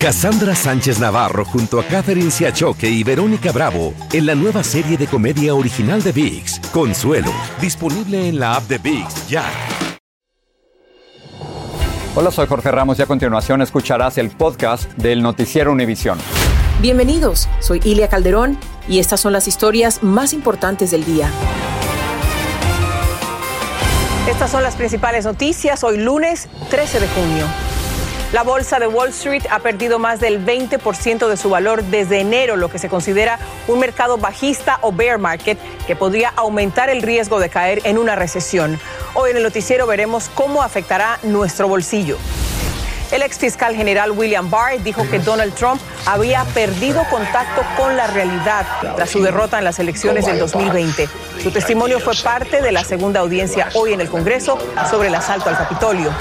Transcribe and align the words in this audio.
Cassandra 0.00 0.54
Sánchez 0.54 1.00
Navarro 1.00 1.44
junto 1.44 1.80
a 1.80 1.84
Catherine 1.84 2.30
Siachoque 2.30 2.88
y 2.88 3.02
Verónica 3.02 3.50
Bravo 3.50 3.94
en 4.12 4.26
la 4.26 4.36
nueva 4.36 4.62
serie 4.62 4.96
de 4.96 5.08
comedia 5.08 5.56
original 5.56 6.00
de 6.04 6.12
VIX, 6.12 6.60
Consuelo, 6.72 7.32
disponible 7.60 8.28
en 8.28 8.38
la 8.38 8.54
app 8.54 8.62
de 8.68 8.78
VIX 8.78 9.28
ya. 9.28 9.44
Hola, 12.14 12.30
soy 12.30 12.46
Jorge 12.46 12.70
Ramos 12.70 13.00
y 13.00 13.02
a 13.02 13.06
continuación 13.06 13.60
escucharás 13.60 14.18
el 14.18 14.30
podcast 14.30 14.88
del 14.92 15.20
noticiero 15.20 15.72
Univisión. 15.72 16.16
Bienvenidos, 16.80 17.48
soy 17.58 17.80
Ilia 17.82 18.06
Calderón 18.06 18.56
y 18.88 19.00
estas 19.00 19.18
son 19.18 19.32
las 19.32 19.48
historias 19.48 20.04
más 20.04 20.32
importantes 20.32 20.92
del 20.92 21.04
día. 21.04 21.28
Estas 24.30 24.48
son 24.48 24.62
las 24.62 24.76
principales 24.76 25.24
noticias 25.24 25.82
hoy 25.82 25.96
lunes 25.98 26.48
13 26.70 27.00
de 27.00 27.08
junio. 27.08 27.67
La 28.30 28.42
bolsa 28.42 28.78
de 28.78 28.86
Wall 28.86 29.08
Street 29.08 29.44
ha 29.50 29.60
perdido 29.60 29.98
más 29.98 30.20
del 30.20 30.44
20% 30.44 31.28
de 31.28 31.36
su 31.38 31.48
valor 31.48 31.82
desde 31.84 32.20
enero, 32.20 32.56
lo 32.56 32.68
que 32.68 32.78
se 32.78 32.90
considera 32.90 33.38
un 33.68 33.78
mercado 33.78 34.18
bajista 34.18 34.78
o 34.82 34.92
bear 34.92 35.16
market 35.16 35.58
que 35.86 35.96
podría 35.96 36.34
aumentar 36.36 36.90
el 36.90 37.00
riesgo 37.00 37.40
de 37.40 37.48
caer 37.48 37.80
en 37.84 37.96
una 37.96 38.16
recesión. 38.16 38.78
Hoy 39.14 39.30
en 39.30 39.38
el 39.38 39.42
noticiero 39.42 39.86
veremos 39.86 40.30
cómo 40.34 40.62
afectará 40.62 41.18
nuestro 41.22 41.68
bolsillo. 41.68 42.18
El 43.10 43.22
ex 43.22 43.38
fiscal 43.38 43.74
general 43.74 44.10
William 44.10 44.50
Barr 44.50 44.82
dijo 44.82 45.08
que 45.10 45.20
Donald 45.20 45.54
Trump 45.54 45.80
había 46.04 46.44
perdido 46.52 47.04
contacto 47.08 47.62
con 47.78 47.96
la 47.96 48.08
realidad 48.08 48.66
tras 48.94 49.08
su 49.08 49.22
derrota 49.22 49.56
en 49.56 49.64
las 49.64 49.78
elecciones 49.78 50.26
del 50.26 50.38
2020. 50.38 51.08
Su 51.42 51.50
testimonio 51.50 51.98
fue 51.98 52.12
parte 52.22 52.60
de 52.60 52.72
la 52.72 52.84
segunda 52.84 53.20
audiencia 53.20 53.70
hoy 53.72 53.94
en 53.94 54.02
el 54.02 54.10
Congreso 54.10 54.58
sobre 54.90 55.08
el 55.08 55.14
asalto 55.14 55.48
al 55.48 55.56
Capitolio. 55.56 56.12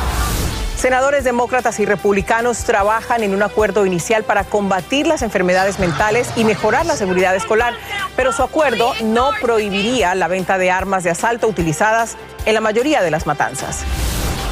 Senadores 0.77 1.23
demócratas 1.23 1.79
y 1.79 1.87
republicanos 1.87 2.59
trabajan 2.59 3.23
en 3.23 3.33
un 3.33 3.41
acuerdo 3.41 3.87
inicial 3.87 4.23
para 4.23 4.43
combatir 4.43 5.07
las 5.07 5.23
enfermedades 5.23 5.79
mentales 5.79 6.29
y 6.35 6.43
mejorar 6.43 6.85
la 6.85 6.95
seguridad 6.95 7.35
escolar, 7.35 7.73
pero 8.15 8.31
su 8.31 8.43
acuerdo 8.43 8.93
no 9.03 9.31
prohibiría 9.41 10.13
la 10.13 10.27
venta 10.27 10.59
de 10.59 10.69
armas 10.69 11.03
de 11.03 11.09
asalto 11.09 11.47
utilizadas 11.47 12.15
en 12.45 12.53
la 12.53 12.61
mayoría 12.61 13.01
de 13.01 13.09
las 13.09 13.25
matanzas. 13.25 13.79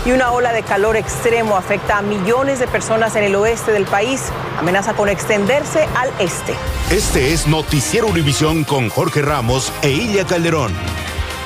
Y 0.03 0.13
una 0.13 0.31
ola 0.31 0.51
de 0.51 0.63
calor 0.63 0.97
extremo 0.97 1.57
afecta 1.57 1.99
a 1.99 2.01
millones 2.01 2.57
de 2.57 2.65
personas 2.65 3.15
en 3.15 3.23
el 3.23 3.35
oeste 3.35 3.71
del 3.71 3.85
país. 3.85 4.23
Amenaza 4.57 4.95
con 4.95 5.09
extenderse 5.09 5.87
al 5.95 6.09
este. 6.17 6.55
Este 6.89 7.33
es 7.33 7.45
Noticiero 7.45 8.07
Univisión 8.07 8.63
con 8.63 8.89
Jorge 8.89 9.21
Ramos 9.21 9.71
e 9.83 9.89
Ilia 9.89 10.25
Calderón. 10.25 10.73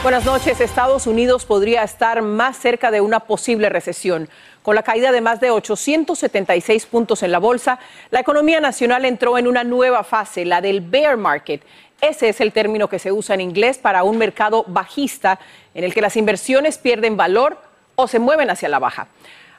Buenas 0.01 0.23
noches. 0.23 0.61
Estados 0.61 1.07
Unidos 1.07 1.43
podría 1.43 1.83
estar 1.83 2.21
más 2.21 2.55
cerca 2.55 2.89
de 2.89 3.01
una 3.01 3.19
posible 3.19 3.67
recesión. 3.67 4.29
Con 4.61 4.75
la 4.75 4.83
caída 4.83 5.11
de 5.11 5.21
más 5.21 5.39
de 5.39 5.51
876 5.51 6.85
puntos 6.85 7.23
en 7.23 7.31
la 7.31 7.39
bolsa, 7.39 7.79
la 8.11 8.19
economía 8.19 8.59
nacional 8.59 9.05
entró 9.05 9.37
en 9.37 9.47
una 9.47 9.63
nueva 9.63 10.03
fase, 10.03 10.43
la 10.43 10.59
del 10.59 10.81
bear 10.81 11.15
market. 11.15 11.63
Ese 12.01 12.29
es 12.29 12.41
el 12.41 12.51
término 12.51 12.89
que 12.89 12.99
se 12.99 13.11
usa 13.11 13.35
en 13.35 13.41
inglés 13.41 13.77
para 13.77 14.03
un 14.03 14.17
mercado 14.17 14.65
bajista 14.67 15.39
en 15.73 15.83
el 15.83 15.93
que 15.93 16.01
las 16.01 16.17
inversiones 16.17 16.77
pierden 16.77 17.15
valor 17.15 17.57
o 17.95 18.07
se 18.07 18.19
mueven 18.19 18.49
hacia 18.49 18.69
la 18.69 18.79
baja. 18.79 19.07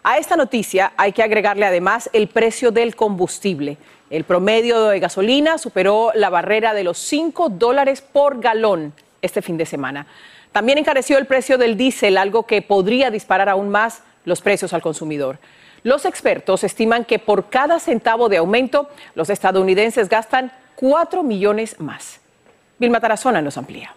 A 0.02 0.18
esta 0.18 0.36
noticia 0.36 0.92
hay 0.96 1.12
que 1.12 1.22
agregarle 1.22 1.66
además 1.66 2.08
el 2.12 2.28
precio 2.28 2.70
del 2.70 2.96
combustible. 2.96 3.78
El 4.10 4.24
promedio 4.24 4.86
de 4.86 5.00
gasolina 5.00 5.58
superó 5.58 6.12
la 6.14 6.30
barrera 6.30 6.72
de 6.74 6.84
los 6.84 6.98
5 6.98 7.50
dólares 7.50 8.00
por 8.00 8.40
galón 8.40 8.94
este 9.22 9.42
fin 9.42 9.56
de 9.56 9.66
semana. 9.66 10.06
También 10.52 10.78
encareció 10.78 11.18
el 11.18 11.26
precio 11.26 11.58
del 11.58 11.76
diésel, 11.76 12.16
algo 12.16 12.44
que 12.44 12.62
podría 12.62 13.10
disparar 13.10 13.48
aún 13.48 13.68
más 13.68 14.02
los 14.24 14.40
precios 14.40 14.72
al 14.72 14.82
consumidor. 14.82 15.38
Los 15.82 16.04
expertos 16.04 16.62
estiman 16.64 17.04
que 17.04 17.18
por 17.18 17.48
cada 17.48 17.80
centavo 17.80 18.28
de 18.28 18.36
aumento, 18.36 18.88
los 19.14 19.30
estadounidenses 19.30 20.08
gastan 20.08 20.52
4 20.76 21.22
millones 21.22 21.80
más. 21.80 22.20
Vilma 22.78 23.00
Tarazona 23.00 23.40
nos 23.42 23.56
amplía. 23.56 23.94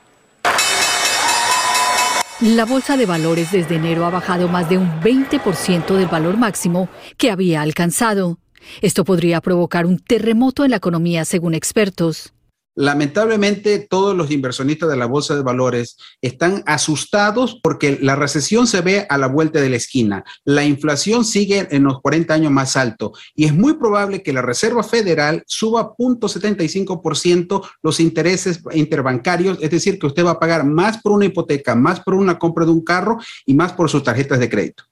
La 2.41 2.66
bolsa 2.66 2.97
de 2.97 3.06
valores 3.06 3.51
desde 3.51 3.75
enero 3.75 4.06
ha 4.06 4.09
bajado 4.09 4.50
más 4.50 4.67
de 4.67 4.78
un 4.78 5.01
20% 5.01 5.95
del 5.95 6.07
valor 6.07 6.35
máximo 6.35 6.90
que 7.17 7.31
había 7.31 7.61
alcanzado. 7.61 8.38
Esto 8.81 9.05
podría 9.05 9.40
provocar 9.40 9.85
un 9.85 10.00
terremoto 10.00 10.66
en 10.66 10.72
la 10.72 10.78
economía, 10.78 11.25
según 11.25 11.53
expertos. 11.53 12.34
Lamentablemente, 12.75 13.85
todos 13.88 14.16
los 14.16 14.31
inversionistas 14.31 14.89
de 14.89 14.97
la 14.97 15.06
bolsa 15.06 15.35
de 15.35 15.44
valores 15.44 15.97
están 16.22 16.63
asustados 16.66 17.59
porque 17.61 18.00
la 18.01 18.16
recesión 18.16 18.66
se 18.66 18.81
ve 18.81 19.06
a 19.09 19.17
la 19.17 19.28
vuelta 19.28 19.61
de 19.61 19.69
la 19.69 19.75
esquina. 19.75 20.23
La 20.44 20.66
inflación 20.66 21.23
sigue 21.23 21.67
en 21.69 21.84
los 21.84 22.01
40 22.01 22.34
años 22.34 22.51
más 22.51 22.75
alto 22.75 23.13
y 23.35 23.45
es 23.45 23.53
muy 23.53 23.73
probable 23.73 24.23
que 24.23 24.34
la 24.34 24.41
Reserva 24.41 24.84
Federal 24.84 25.44
suba 25.45 25.94
0.75% 25.95 27.61
los 27.84 28.00
intereses 28.00 28.61
interbancarios, 28.73 29.59
es 29.61 29.69
decir, 29.69 30.00
que 30.00 30.07
usted 30.07 30.25
va 30.25 30.31
a 30.31 30.40
pagar 30.40 30.66
más 30.66 31.00
por 31.01 31.11
una 31.11 31.25
hipoteca, 31.25 31.75
más 31.75 32.00
por 32.00 32.16
una 32.16 32.40
compra 32.40 32.66
de 32.66 32.72
un 32.72 32.84
carro 32.84 33.17
y 33.45 33.53
más 33.53 33.73
por 33.73 33.90
sus 33.90 34.03
tarjetas 34.03 34.40
de 34.40 34.50
crédito. 34.50 34.84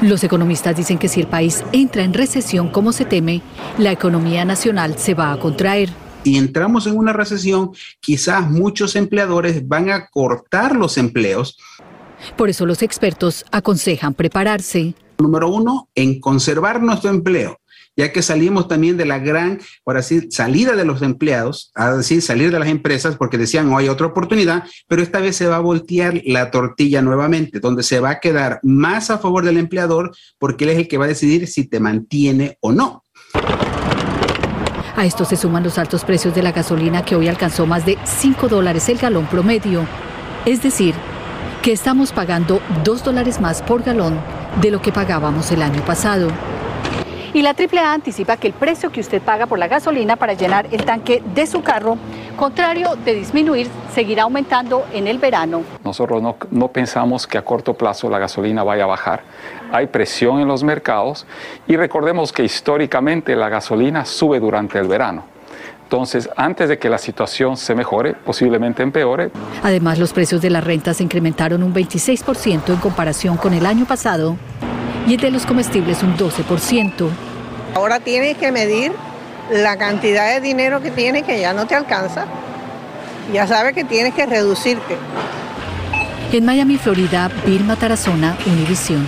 Los 0.00 0.24
economistas 0.24 0.76
dicen 0.76 0.98
que 0.98 1.08
si 1.08 1.20
el 1.20 1.26
país 1.26 1.64
entra 1.72 2.02
en 2.02 2.14
recesión 2.14 2.68
como 2.70 2.92
se 2.92 3.04
teme, 3.04 3.42
la 3.78 3.92
economía 3.92 4.44
nacional 4.44 4.98
se 4.98 5.14
va 5.14 5.32
a 5.32 5.38
contraer 5.38 5.90
y 6.26 6.36
entramos 6.36 6.86
en 6.86 6.96
una 6.96 7.12
recesión, 7.12 7.70
quizás 8.00 8.50
muchos 8.50 8.96
empleadores 8.96 9.66
van 9.66 9.90
a 9.90 10.08
cortar 10.08 10.76
los 10.76 10.98
empleos. 10.98 11.58
Por 12.36 12.50
eso 12.50 12.66
los 12.66 12.82
expertos 12.82 13.44
aconsejan 13.52 14.14
prepararse. 14.14 14.94
Número 15.18 15.48
uno, 15.48 15.88
en 15.94 16.20
conservar 16.20 16.82
nuestro 16.82 17.10
empleo 17.10 17.58
ya 17.96 18.12
que 18.12 18.22
salimos 18.22 18.68
también 18.68 18.96
de 18.96 19.06
la 19.06 19.18
gran, 19.18 19.60
por 19.82 19.96
así, 19.96 20.30
salida 20.30 20.76
de 20.76 20.84
los 20.84 21.00
empleados, 21.02 21.72
a 21.74 21.96
decir, 21.96 22.20
salir 22.20 22.52
de 22.52 22.58
las 22.58 22.68
empresas, 22.68 23.16
porque 23.16 23.38
decían, 23.38 23.72
oh, 23.72 23.78
hay 23.78 23.88
otra 23.88 24.06
oportunidad, 24.06 24.64
pero 24.86 25.02
esta 25.02 25.20
vez 25.20 25.36
se 25.36 25.46
va 25.46 25.56
a 25.56 25.60
voltear 25.60 26.20
la 26.26 26.50
tortilla 26.50 27.00
nuevamente, 27.00 27.58
donde 27.58 27.82
se 27.82 28.00
va 28.00 28.10
a 28.10 28.20
quedar 28.20 28.60
más 28.62 29.10
a 29.10 29.18
favor 29.18 29.44
del 29.44 29.56
empleador, 29.56 30.14
porque 30.38 30.64
él 30.64 30.70
es 30.70 30.78
el 30.78 30.88
que 30.88 30.98
va 30.98 31.06
a 31.06 31.08
decidir 31.08 31.48
si 31.48 31.66
te 31.66 31.80
mantiene 31.80 32.58
o 32.60 32.72
no. 32.72 33.02
A 34.96 35.04
esto 35.04 35.26
se 35.26 35.36
suman 35.36 35.62
los 35.62 35.76
altos 35.76 36.04
precios 36.04 36.34
de 36.34 36.42
la 36.42 36.52
gasolina 36.52 37.04
que 37.04 37.16
hoy 37.16 37.28
alcanzó 37.28 37.66
más 37.66 37.84
de 37.84 37.98
5 38.04 38.48
dólares 38.48 38.88
el 38.88 38.96
galón 38.96 39.26
promedio. 39.26 39.86
Es 40.46 40.62
decir, 40.62 40.94
que 41.62 41.72
estamos 41.72 42.12
pagando 42.12 42.62
2 42.82 43.04
dólares 43.04 43.38
más 43.38 43.60
por 43.60 43.82
galón 43.82 44.18
de 44.62 44.70
lo 44.70 44.80
que 44.80 44.92
pagábamos 44.92 45.52
el 45.52 45.60
año 45.60 45.82
pasado. 45.82 46.28
Y 47.34 47.42
la 47.42 47.50
AAA 47.50 47.92
anticipa 47.92 48.38
que 48.38 48.46
el 48.46 48.54
precio 48.54 48.90
que 48.90 49.00
usted 49.00 49.20
paga 49.20 49.44
por 49.44 49.58
la 49.58 49.68
gasolina 49.68 50.16
para 50.16 50.32
llenar 50.32 50.66
el 50.70 50.86
tanque 50.86 51.22
de 51.34 51.46
su 51.46 51.60
carro, 51.60 51.98
contrario 52.36 52.96
de 53.04 53.14
disminuir, 53.14 53.68
seguirá 53.92 54.24
aumentando 54.24 54.86
en 54.92 55.06
el 55.06 55.18
verano. 55.18 55.62
Nosotros 55.84 56.22
no, 56.22 56.36
no, 56.50 56.68
pensamos 56.68 57.26
que 57.26 57.38
a 57.38 57.42
corto 57.42 57.74
plazo 57.74 58.08
la 58.08 58.18
gasolina 58.18 58.62
vaya 58.62 58.84
a 58.84 58.86
bajar. 58.86 59.22
Hay 59.72 59.86
presión 59.86 60.40
en 60.40 60.48
los 60.48 60.62
mercados 60.62 61.26
y 61.66 61.76
recordemos 61.76 62.32
que 62.32 62.44
históricamente 62.44 63.34
la 63.34 63.48
gasolina 63.48 64.04
sube 64.04 64.38
durante 64.38 64.78
el 64.78 64.86
verano. 64.86 65.24
Entonces, 65.84 66.28
antes 66.36 66.68
de 66.68 66.78
que 66.80 66.88
la 66.88 66.98
situación 66.98 67.56
se 67.56 67.72
mejore, 67.76 68.14
posiblemente 68.14 68.82
empeore. 68.82 69.30
Además, 69.62 70.00
los 70.00 70.12
precios 70.12 70.42
de 70.42 70.50
las 70.50 70.64
rentas 70.64 70.96
se 70.96 71.04
incrementaron 71.04 71.62
un 71.62 71.72
26% 71.72 72.70
en 72.70 72.76
comparación 72.76 73.36
con 73.36 73.54
el 73.54 73.64
año 73.64 73.84
pasado 73.84 74.36
y 75.06 75.14
el 75.14 75.20
de 75.20 75.30
los 75.30 75.46
comestibles 75.46 76.02
un 76.02 76.16
12%. 76.16 77.08
Ahora 77.76 78.00
tienes 78.00 78.36
que 78.36 78.50
medir 78.50 78.90
la 79.50 79.76
cantidad 79.76 80.34
de 80.34 80.40
dinero 80.40 80.80
que 80.80 80.90
tienes 80.90 81.22
que 81.22 81.40
ya 81.40 81.52
no 81.52 81.66
te 81.66 81.74
alcanza. 81.74 82.26
Ya 83.32 83.46
sabes 83.46 83.74
que 83.74 83.84
tienes 83.84 84.14
que 84.14 84.26
reducirte. 84.26 84.96
En 86.32 86.44
Miami, 86.44 86.76
Florida, 86.76 87.30
Vilma 87.46 87.76
Tarazona, 87.76 88.36
Univisión. 88.46 89.06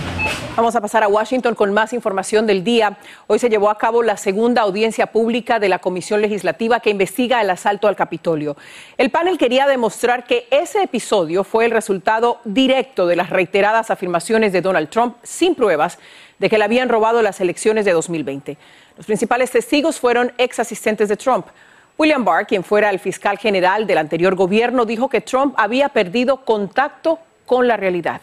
Vamos 0.55 0.75
a 0.75 0.81
pasar 0.81 1.03
a 1.03 1.07
Washington 1.07 1.55
con 1.55 1.73
más 1.73 1.93
información 1.93 2.45
del 2.45 2.63
día. 2.63 2.97
Hoy 3.27 3.39
se 3.39 3.49
llevó 3.49 3.69
a 3.69 3.77
cabo 3.77 4.03
la 4.03 4.17
segunda 4.17 4.63
audiencia 4.63 5.07
pública 5.07 5.59
de 5.59 5.69
la 5.69 5.79
Comisión 5.79 6.21
Legislativa 6.21 6.79
que 6.79 6.89
investiga 6.89 7.41
el 7.41 7.49
asalto 7.49 7.87
al 7.87 7.95
Capitolio. 7.95 8.57
El 8.97 9.09
panel 9.09 9.37
quería 9.37 9.67
demostrar 9.67 10.25
que 10.25 10.47
ese 10.51 10.83
episodio 10.83 11.43
fue 11.43 11.65
el 11.65 11.71
resultado 11.71 12.39
directo 12.43 13.07
de 13.07 13.15
las 13.15 13.29
reiteradas 13.29 13.89
afirmaciones 13.89 14.51
de 14.51 14.61
Donald 14.61 14.89
Trump 14.89 15.15
sin 15.23 15.55
pruebas 15.55 15.97
de 16.39 16.49
que 16.49 16.57
le 16.57 16.63
habían 16.63 16.89
robado 16.89 17.21
las 17.21 17.39
elecciones 17.41 17.85
de 17.85 17.91
2020. 17.91 18.57
Los 18.97 19.05
principales 19.05 19.51
testigos 19.51 19.99
fueron 19.99 20.33
ex 20.37 20.59
asistentes 20.59 21.09
de 21.09 21.17
Trump. 21.17 21.45
William 21.97 22.23
Barr, 22.23 22.47
quien 22.47 22.63
fuera 22.63 22.89
el 22.89 22.99
fiscal 22.99 23.37
general 23.37 23.85
del 23.85 23.97
anterior 23.97 24.35
gobierno, 24.35 24.85
dijo 24.85 25.09
que 25.09 25.21
Trump 25.21 25.53
había 25.57 25.89
perdido 25.89 26.45
contacto 26.45 27.19
con 27.45 27.67
la 27.67 27.77
realidad. 27.77 28.21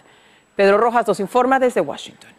Pedro 0.57 0.79
Rojas 0.79 1.07
nos 1.07 1.21
informa 1.21 1.59
desde 1.59 1.83
Washington. 1.83 2.36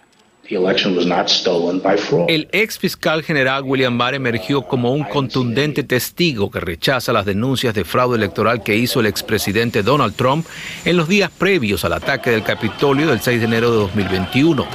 El 2.28 2.48
ex 2.52 2.80
fiscal 2.80 3.24
general 3.24 3.64
William 3.64 3.98
Barr 3.98 4.16
emergió 4.16 4.62
como 4.62 4.94
un 4.94 5.04
contundente 5.04 5.84
testigo 5.84 6.50
que 6.50 6.60
rechaza 6.60 7.12
las 7.12 7.26
denuncias 7.26 7.74
de 7.74 7.84
fraude 7.84 8.18
electoral 8.18 8.64
que 8.64 8.76
hizo 8.78 9.00
el 9.02 9.08
expresidente 9.08 9.84
Donald 9.84 10.16
Trump 10.16 10.46
en 10.86 10.96
los 10.96 11.08
días 11.08 11.32
previos 11.38 11.84
al 11.84 11.94
ataque 11.94 12.32
del 12.32 12.44
Capitolio 12.44 13.08
del 13.08 13.20
6 13.20 13.40
de 13.40 13.46
enero 13.46 13.72
de 13.72 13.78
2021. 13.78 14.68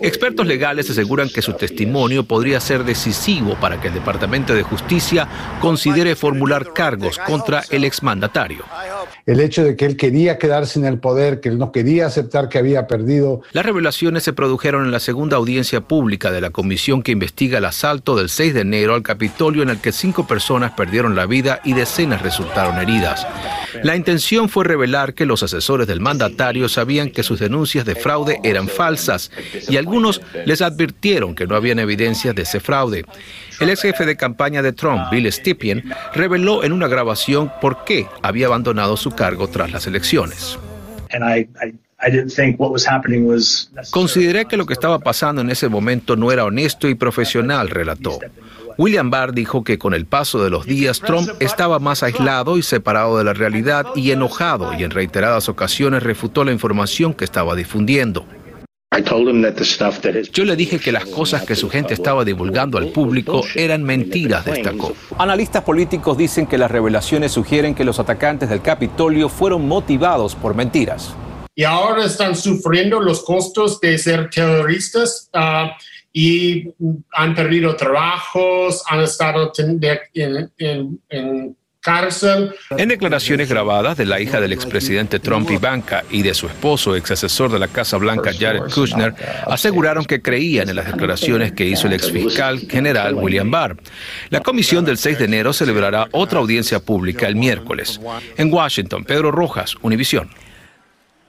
Expertos 0.00 0.46
legales 0.46 0.90
aseguran 0.90 1.28
que 1.28 1.40
su 1.40 1.54
testimonio 1.54 2.24
podría 2.24 2.60
ser 2.60 2.84
decisivo 2.84 3.54
para 3.60 3.80
que 3.80 3.88
el 3.88 3.94
Departamento 3.94 4.54
de 4.54 4.62
Justicia 4.62 5.28
considere 5.60 6.16
formular 6.16 6.72
cargos 6.72 7.18
contra 7.18 7.62
el 7.70 7.84
exmandatario. 7.84 8.64
El 9.26 9.40
hecho 9.40 9.64
de 9.64 9.76
que 9.76 9.86
él 9.86 9.96
quería 9.96 10.38
quedarse 10.38 10.78
en 10.78 10.84
el 10.84 10.98
poder, 10.98 11.40
que 11.40 11.48
él 11.48 11.58
no 11.58 11.72
quería 11.72 12.06
aceptar 12.06 12.48
que 12.48 12.58
había 12.58 12.86
perdido. 12.86 13.40
Las 13.52 13.64
revelaciones 13.64 14.22
se 14.22 14.34
produjeron 14.34 14.84
en 14.84 14.90
la 14.90 15.00
segunda 15.00 15.13
audiencia 15.36 15.80
pública 15.80 16.30
de 16.30 16.40
la 16.40 16.50
comisión 16.50 17.02
que 17.02 17.12
investiga 17.12 17.58
el 17.58 17.64
asalto 17.64 18.16
del 18.16 18.28
6 18.28 18.54
de 18.54 18.60
enero 18.60 18.94
al 18.94 19.02
Capitolio 19.02 19.62
en 19.62 19.70
el 19.70 19.80
que 19.80 19.92
cinco 19.92 20.26
personas 20.26 20.72
perdieron 20.72 21.16
la 21.16 21.26
vida 21.26 21.60
y 21.64 21.72
decenas 21.72 22.22
resultaron 22.22 22.76
heridas. 22.78 23.26
La 23.82 23.96
intención 23.96 24.48
fue 24.48 24.64
revelar 24.64 25.14
que 25.14 25.26
los 25.26 25.42
asesores 25.42 25.86
del 25.86 26.00
mandatario 26.00 26.68
sabían 26.68 27.10
que 27.10 27.22
sus 27.22 27.40
denuncias 27.40 27.84
de 27.84 27.94
fraude 27.94 28.40
eran 28.44 28.68
falsas 28.68 29.30
y 29.68 29.76
algunos 29.76 30.20
les 30.44 30.62
advirtieron 30.62 31.34
que 31.34 31.46
no 31.46 31.56
habían 31.56 31.78
evidencias 31.78 32.34
de 32.34 32.42
ese 32.42 32.60
fraude. 32.60 33.04
El 33.60 33.70
ex 33.70 33.82
jefe 33.82 34.06
de 34.06 34.16
campaña 34.16 34.62
de 34.62 34.72
Trump, 34.72 35.10
Bill 35.10 35.30
Stepien, 35.32 35.92
reveló 36.14 36.64
en 36.64 36.72
una 36.72 36.88
grabación 36.88 37.52
por 37.60 37.84
qué 37.84 38.06
había 38.22 38.46
abandonado 38.46 38.96
su 38.96 39.10
cargo 39.10 39.48
tras 39.48 39.72
las 39.72 39.86
elecciones. 39.86 40.58
Consideré 43.90 44.46
que 44.46 44.56
lo 44.56 44.66
que 44.66 44.72
estaba 44.72 44.98
pasando 44.98 45.40
en 45.40 45.50
ese 45.50 45.68
momento 45.68 46.16
no 46.16 46.32
era 46.32 46.44
honesto 46.44 46.88
y 46.88 46.94
profesional, 46.94 47.70
relató. 47.70 48.18
William 48.76 49.10
Barr 49.10 49.32
dijo 49.32 49.62
que 49.62 49.78
con 49.78 49.94
el 49.94 50.06
paso 50.06 50.42
de 50.42 50.50
los 50.50 50.66
días 50.66 51.00
Trump 51.00 51.28
estaba 51.40 51.78
más 51.78 52.02
aislado 52.02 52.58
y 52.58 52.62
separado 52.62 53.18
de 53.18 53.24
la 53.24 53.32
realidad 53.32 53.86
y 53.94 54.10
enojado 54.10 54.74
y 54.74 54.82
en 54.82 54.90
reiteradas 54.90 55.48
ocasiones 55.48 56.02
refutó 56.02 56.44
la 56.44 56.52
información 56.52 57.14
que 57.14 57.24
estaba 57.24 57.54
difundiendo. 57.54 58.26
Yo 60.32 60.44
le 60.44 60.54
dije 60.54 60.78
que 60.78 60.92
las 60.92 61.04
cosas 61.06 61.42
que 61.42 61.56
su 61.56 61.68
gente 61.68 61.94
estaba 61.94 62.24
divulgando 62.24 62.78
al 62.78 62.88
público 62.88 63.42
eran 63.56 63.82
mentiras, 63.82 64.44
destacó. 64.44 64.92
Analistas 65.18 65.64
políticos 65.64 66.16
dicen 66.16 66.46
que 66.46 66.58
las 66.58 66.70
revelaciones 66.70 67.32
sugieren 67.32 67.74
que 67.74 67.84
los 67.84 67.98
atacantes 67.98 68.48
del 68.48 68.62
Capitolio 68.62 69.28
fueron 69.28 69.66
motivados 69.66 70.36
por 70.36 70.54
mentiras. 70.54 71.16
Y 71.54 71.64
ahora 71.64 72.04
están 72.04 72.34
sufriendo 72.34 73.00
los 73.00 73.22
costos 73.22 73.80
de 73.80 73.98
ser 73.98 74.30
terroristas 74.30 75.28
ah, 75.32 75.76
y 76.12 76.68
han 77.12 77.34
perdido 77.34 77.76
trabajos, 77.76 78.82
han 78.88 79.00
estado 79.00 79.52
en 79.56 79.80
cárcel. 81.84 82.54
En 82.70 82.88
declaraciones 82.88 83.48
grabadas 83.48 83.98
de 83.98 84.06
la 84.06 84.18
hija 84.18 84.40
del 84.40 84.54
expresidente 84.54 85.20
Trump, 85.20 85.50
Ivanka, 85.50 86.02
y 86.10 86.22
de 86.22 86.32
su 86.32 86.46
esposo, 86.46 86.96
ex 86.96 87.10
asesor 87.10 87.52
de 87.52 87.58
la 87.58 87.68
Casa 87.68 87.98
Blanca, 87.98 88.32
Jared 88.32 88.72
Kushner, 88.74 89.14
aseguraron 89.46 90.06
que 90.06 90.22
creían 90.22 90.70
en 90.70 90.76
las 90.76 90.86
declaraciones 90.86 91.52
que 91.52 91.66
hizo 91.66 91.86
el 91.86 91.92
exfiscal 91.92 92.60
general 92.60 93.14
William 93.14 93.50
Barr. 93.50 93.76
La 94.30 94.40
comisión 94.40 94.86
del 94.86 94.96
6 94.96 95.18
de 95.18 95.24
enero 95.26 95.52
celebrará 95.52 96.08
otra 96.12 96.38
audiencia 96.38 96.80
pública 96.80 97.28
el 97.28 97.36
miércoles. 97.36 98.00
En 98.38 98.52
Washington, 98.52 99.04
Pedro 99.04 99.30
Rojas, 99.30 99.76
Univisión. 99.82 100.30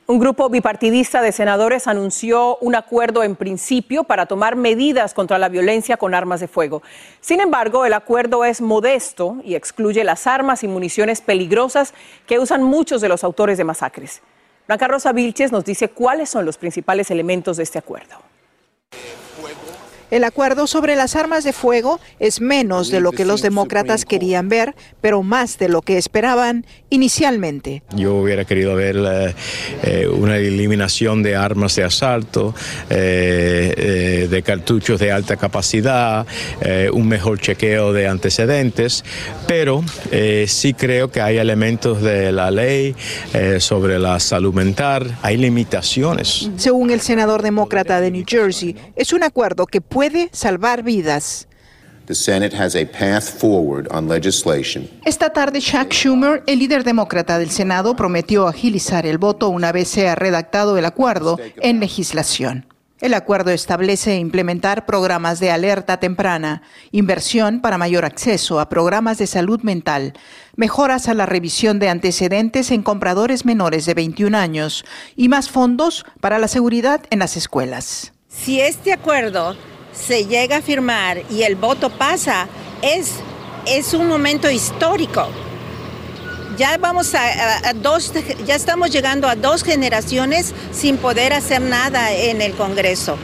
Un 0.07 0.19
grupo 0.19 0.49
bipartidista 0.49 1.23
de 1.23 1.31
senadores 1.31 1.87
anunció 1.87 2.57
un 2.57 2.75
acuerdo 2.75 3.23
en 3.23 3.35
principio 3.35 4.03
para 4.03 4.27
tomar 4.27 4.55
medidas 4.55 5.15
contra 5.15 5.39
la 5.39 5.49
violencia 5.49 5.97
con 5.97 6.13
armas 6.13 6.39
de 6.39 6.47
fuego. 6.47 6.83
Sin 7.21 7.41
embargo, 7.41 7.87
el 7.87 7.93
acuerdo 7.93 8.45
es 8.45 8.61
modesto 8.61 9.37
y 9.43 9.55
excluye 9.55 10.03
las 10.03 10.27
armas 10.27 10.63
y 10.63 10.67
municiones 10.67 11.21
peligrosas 11.21 11.95
que 12.27 12.37
usan 12.37 12.61
muchos 12.61 13.01
de 13.01 13.09
los 13.09 13.23
autores 13.23 13.57
de 13.57 13.63
masacres. 13.63 14.21
Blanca 14.67 14.87
Rosa 14.87 15.11
Vilches 15.11 15.51
nos 15.51 15.65
dice 15.65 15.89
cuáles 15.89 16.29
son 16.29 16.45
los 16.45 16.57
principales 16.57 17.09
elementos 17.09 17.57
de 17.57 17.63
este 17.63 17.79
acuerdo. 17.79 18.15
El 20.11 20.23
acuerdo 20.23 20.67
sobre 20.67 20.95
las 20.95 21.15
armas 21.15 21.43
de 21.43 21.51
fuego 21.51 21.99
es 22.19 22.39
menos 22.39 22.91
de 22.91 22.99
lo 22.99 23.11
que 23.11 23.25
los 23.25 23.41
demócratas 23.41 24.05
querían 24.05 24.49
ver, 24.49 24.75
pero 25.01 25.23
más 25.23 25.57
de 25.57 25.67
lo 25.67 25.81
que 25.81 25.97
esperaban 25.97 26.65
inicialmente. 26.89 27.81
Yo 27.95 28.15
hubiera 28.15 28.45
querido 28.45 28.75
ver 28.75 28.97
eh, 28.97 29.35
eh, 29.83 30.07
una 30.07 30.37
eliminación 30.37 31.23
de 31.23 31.35
armas 31.35 31.75
de 31.75 31.83
asalto, 31.83 32.53
eh, 32.89 34.27
de 34.29 34.43
cartuchos 34.43 34.99
de 34.99 35.11
alta 35.11 35.37
capacidad, 35.37 36.25
un 36.93 37.07
mejor 37.07 37.39
chequeo 37.39 37.93
de 37.93 38.07
antecedentes, 38.07 39.03
pero 39.47 39.83
sí 40.47 40.73
creo 40.73 41.11
que 41.11 41.21
hay 41.21 41.37
elementos 41.37 42.01
de 42.01 42.31
la 42.31 42.51
ley 42.51 42.95
sobre 43.59 43.99
la 43.99 44.19
salud 44.19 44.53
mental, 44.53 45.17
hay 45.21 45.37
limitaciones. 45.37 46.49
Según 46.57 46.91
el 46.91 47.01
senador 47.01 47.41
demócrata 47.41 47.99
de 48.01 48.11
New 48.11 48.23
Jersey, 48.27 48.75
es 48.95 49.13
un 49.13 49.23
acuerdo 49.23 49.65
que 49.65 49.81
puede 49.95 50.27
salvar 50.33 50.83
vidas. 50.83 51.47
Esta 55.05 55.29
tarde, 55.31 55.61
Chuck 55.61 55.93
Schumer, 55.93 56.43
el 56.47 56.59
líder 56.59 56.83
demócrata 56.83 57.39
del 57.39 57.49
Senado, 57.49 57.95
prometió 57.95 58.45
agilizar 58.45 59.05
el 59.05 59.17
voto 59.17 59.47
una 59.47 59.71
vez 59.71 59.87
sea 59.87 60.15
redactado 60.15 60.77
el 60.77 60.83
acuerdo 60.83 61.39
en 61.61 61.79
legislación. 61.79 62.65
El 62.99 63.13
acuerdo 63.13 63.51
establece 63.51 64.17
implementar 64.17 64.85
programas 64.85 65.39
de 65.39 65.51
alerta 65.51 65.97
temprana, 65.97 66.61
inversión 66.91 67.61
para 67.61 67.77
mayor 67.77 68.03
acceso 68.03 68.59
a 68.59 68.67
programas 68.67 69.17
de 69.17 69.27
salud 69.27 69.61
mental, 69.61 70.11
mejoras 70.57 71.07
a 71.07 71.13
la 71.13 71.25
revisión 71.25 71.79
de 71.79 71.87
antecedentes 71.87 72.69
en 72.71 72.83
compradores 72.83 73.45
menores 73.45 73.85
de 73.85 73.93
21 73.93 74.37
años 74.37 74.83
y 75.15 75.29
más 75.29 75.49
fondos 75.49 76.05
para 76.19 76.37
la 76.37 76.49
seguridad 76.49 76.99
en 77.11 77.19
las 77.19 77.37
escuelas. 77.37 78.11
Si 78.27 78.59
este 78.59 78.91
acuerdo 78.91 79.55
se 79.95 80.25
llega 80.25 80.57
a 80.57 80.61
firmar 80.61 81.23
y 81.29 81.43
el 81.43 81.55
voto 81.55 81.89
pasa, 81.89 82.47
es, 82.81 83.13
es 83.65 83.93
un 83.93 84.07
momento 84.07 84.49
histórico. 84.49 85.27
Ya 86.57 86.77
vamos 86.77 87.13
a, 87.15 87.73
dos, 87.75 88.13
ya 88.45 88.55
estamos 88.55 88.89
llegando 88.89 89.27
a 89.27 89.35
dos 89.35 89.63
generaciones 89.63 90.53
sin 90.71 90.97
poder 90.97 91.33
hacer 91.33 91.61
nada 91.61 92.13
en 92.13 92.41
el 92.41 92.53
Congreso 92.53 93.17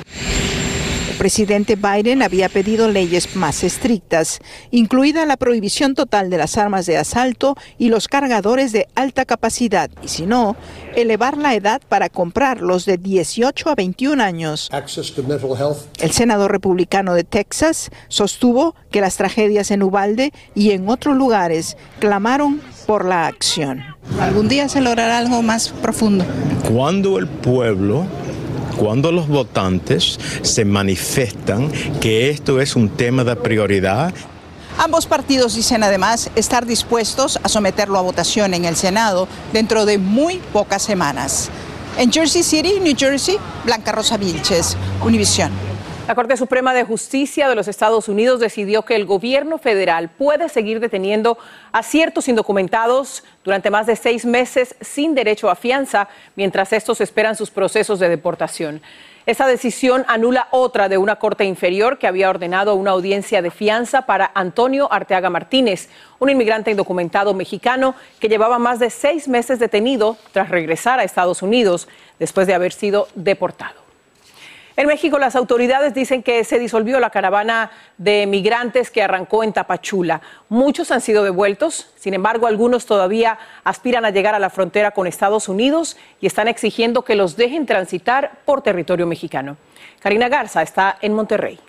presidente 1.21 1.75
Biden 1.75 2.23
había 2.23 2.50
pedido 2.50 2.88
leyes 2.88 3.35
más 3.35 3.63
estrictas, 3.63 4.39
incluida 4.71 5.23
la 5.27 5.38
prohibición 5.38 5.94
total 5.94 6.31
de 6.31 6.39
las 6.39 6.57
armas 6.57 6.88
de 6.88 6.97
asalto 6.97 7.56
y 7.77 7.89
los 7.89 8.07
cargadores 8.07 8.71
de 8.71 8.88
alta 8.95 9.25
capacidad, 9.25 9.91
y 10.01 10.07
si 10.07 10.25
no, 10.25 10.56
elevar 10.95 11.38
la 11.38 11.53
edad 11.53 11.79
para 11.88 12.09
comprarlos 12.09 12.85
de 12.85 12.97
18 12.97 13.69
a 13.69 13.75
21 13.75 14.23
años. 14.23 14.71
El 16.00 16.12
senador 16.12 16.51
republicano 16.51 17.13
de 17.13 17.24
Texas 17.24 17.91
sostuvo 18.07 18.74
que 18.89 19.00
las 19.00 19.15
tragedias 19.17 19.69
en 19.69 19.83
Ubalde 19.83 20.33
y 20.56 20.71
en 20.71 20.89
otros 20.89 21.15
lugares 21.15 21.77
clamaron 22.00 22.62
por 22.88 23.05
la 23.05 23.27
acción. 23.27 23.84
Algún 24.19 24.48
día 24.48 24.67
se 24.69 24.81
logrará 24.81 25.19
algo 25.19 25.43
más 25.43 25.69
profundo. 25.69 26.25
Cuando 26.67 27.19
el 27.19 27.27
pueblo 27.27 28.07
cuando 28.77 29.11
los 29.11 29.27
votantes 29.27 30.19
se 30.41 30.65
manifiestan 30.65 31.71
que 31.99 32.29
esto 32.29 32.61
es 32.61 32.75
un 32.75 32.89
tema 32.89 33.23
de 33.23 33.35
prioridad. 33.35 34.13
Ambos 34.77 35.05
partidos 35.05 35.55
dicen 35.55 35.83
además 35.83 36.31
estar 36.35 36.65
dispuestos 36.65 37.39
a 37.43 37.49
someterlo 37.49 37.99
a 37.99 38.01
votación 38.01 38.53
en 38.53 38.65
el 38.65 38.75
Senado 38.75 39.27
dentro 39.53 39.85
de 39.85 39.97
muy 39.97 40.37
pocas 40.53 40.81
semanas. 40.81 41.49
En 41.97 42.11
Jersey 42.11 42.43
City, 42.43 42.79
New 42.81 42.95
Jersey, 42.97 43.37
Blanca 43.65 43.91
Rosa 43.91 44.17
Vilches, 44.17 44.77
Univisión. 45.03 45.70
La 46.08 46.15
Corte 46.15 46.36
Suprema 46.36 46.74
de 46.74 46.84
Justicia 46.84 47.48
de 47.48 47.55
los 47.55 47.67
Estados 47.67 48.10
Unidos 48.10 48.39
decidió 48.39 48.81
que 48.81 48.96
el 48.96 49.05
gobierno 49.05 49.60
federal 49.60 50.10
puede 50.10 50.50
seguir 50.50 50.79
deteniendo 50.79 51.38
a 51.72 51.84
ciertos 51.84 52.27
indocumentados 52.27 53.24
durante 53.43 53.70
más 53.70 53.86
de 53.86 53.96
seis 53.96 54.25
meses 54.25 54.75
sin 54.81 55.15
derecho 55.15 55.50
a 55.50 55.55
fianza 55.55 56.10
mientras 56.36 56.74
estos 56.74 57.01
esperan 57.01 57.36
sus 57.36 57.51
procesos 57.51 58.00
de 58.00 58.10
deportación. 58.10 58.81
Esa 59.27 59.46
decisión 59.46 60.03
anula 60.08 60.48
otra 60.50 60.89
de 60.89 60.98
una 60.98 61.17
corte 61.17 61.46
inferior 61.46 62.00
que 62.00 62.08
había 62.08 62.29
ordenado 62.29 62.74
una 62.75 62.91
audiencia 62.91 63.43
de 63.43 63.51
fianza 63.51 64.08
para 64.08 64.31
Antonio 64.34 64.91
Arteaga 64.91 65.29
Martínez, 65.29 65.89
un 66.17 66.31
inmigrante 66.31 66.72
indocumentado 66.72 67.34
mexicano 67.36 67.93
que 68.20 68.27
llevaba 68.27 68.58
más 68.58 68.79
de 68.79 68.89
seis 68.89 69.27
meses 69.27 69.60
detenido 69.60 70.17
tras 70.31 70.50
regresar 70.50 71.00
a 71.00 71.03
Estados 71.03 71.43
Unidos 71.43 71.88
después 72.17 72.48
de 72.48 72.55
haber 72.55 72.74
sido 72.74 73.08
deportado. 73.13 73.80
En 74.77 74.87
México, 74.87 75.19
las 75.19 75.35
autoridades 75.35 75.93
dicen 75.93 76.23
que 76.23 76.43
se 76.43 76.57
disolvió 76.57 76.99
la 76.99 77.09
caravana 77.09 77.71
de 77.97 78.25
migrantes 78.25 78.89
que 78.89 79.03
arrancó 79.03 79.43
en 79.43 79.51
Tapachula. 79.51 80.21
Muchos 80.47 80.91
han 80.91 81.01
sido 81.01 81.23
devueltos, 81.23 81.91
sin 81.97 82.13
embargo, 82.13 82.47
algunos 82.47 82.85
todavía 82.85 83.37
aspiran 83.63 84.05
a 84.05 84.11
llegar 84.11 84.33
a 84.33 84.39
la 84.39 84.49
frontera 84.49 84.91
con 84.91 85.07
Estados 85.07 85.49
Unidos 85.49 85.97
y 86.21 86.27
están 86.27 86.47
exigiendo 86.47 87.01
que 87.03 87.15
los 87.15 87.35
dejen 87.35 87.65
transitar 87.65 88.39
por 88.45 88.61
territorio 88.61 89.05
mexicano. 89.05 89.57
Karina 89.99 90.29
Garza 90.29 90.61
está 90.61 90.97
en 91.01 91.13
Monterrey. 91.13 91.59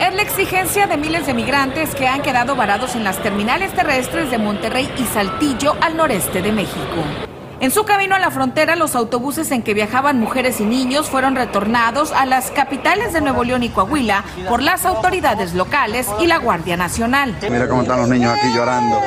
Es 0.00 0.14
la 0.14 0.22
exigencia 0.22 0.86
de 0.86 0.96
miles 0.96 1.26
de 1.26 1.34
migrantes 1.34 1.94
que 1.94 2.08
han 2.08 2.22
quedado 2.22 2.56
varados 2.56 2.96
en 2.96 3.04
las 3.04 3.22
terminales 3.22 3.72
terrestres 3.74 4.30
de 4.30 4.38
Monterrey 4.38 4.90
y 4.96 5.04
Saltillo 5.04 5.76
al 5.80 5.96
noreste 5.96 6.40
de 6.40 6.52
México. 6.52 7.29
En 7.60 7.70
su 7.70 7.84
camino 7.84 8.14
a 8.14 8.18
la 8.18 8.30
frontera, 8.30 8.74
los 8.74 8.94
autobuses 8.94 9.50
en 9.50 9.62
que 9.62 9.74
viajaban 9.74 10.18
mujeres 10.18 10.60
y 10.60 10.64
niños 10.64 11.10
fueron 11.10 11.36
retornados 11.36 12.10
a 12.10 12.24
las 12.24 12.50
capitales 12.50 13.12
de 13.12 13.20
Nuevo 13.20 13.44
León 13.44 13.62
y 13.62 13.68
Coahuila 13.68 14.24
por 14.48 14.62
las 14.62 14.86
autoridades 14.86 15.52
locales 15.52 16.06
y 16.20 16.26
la 16.26 16.38
Guardia 16.38 16.78
Nacional. 16.78 17.36
Mira 17.50 17.68
cómo 17.68 17.82
están 17.82 18.00
los 18.00 18.08
niños 18.08 18.34
aquí 18.34 18.50
llorando, 18.54 18.98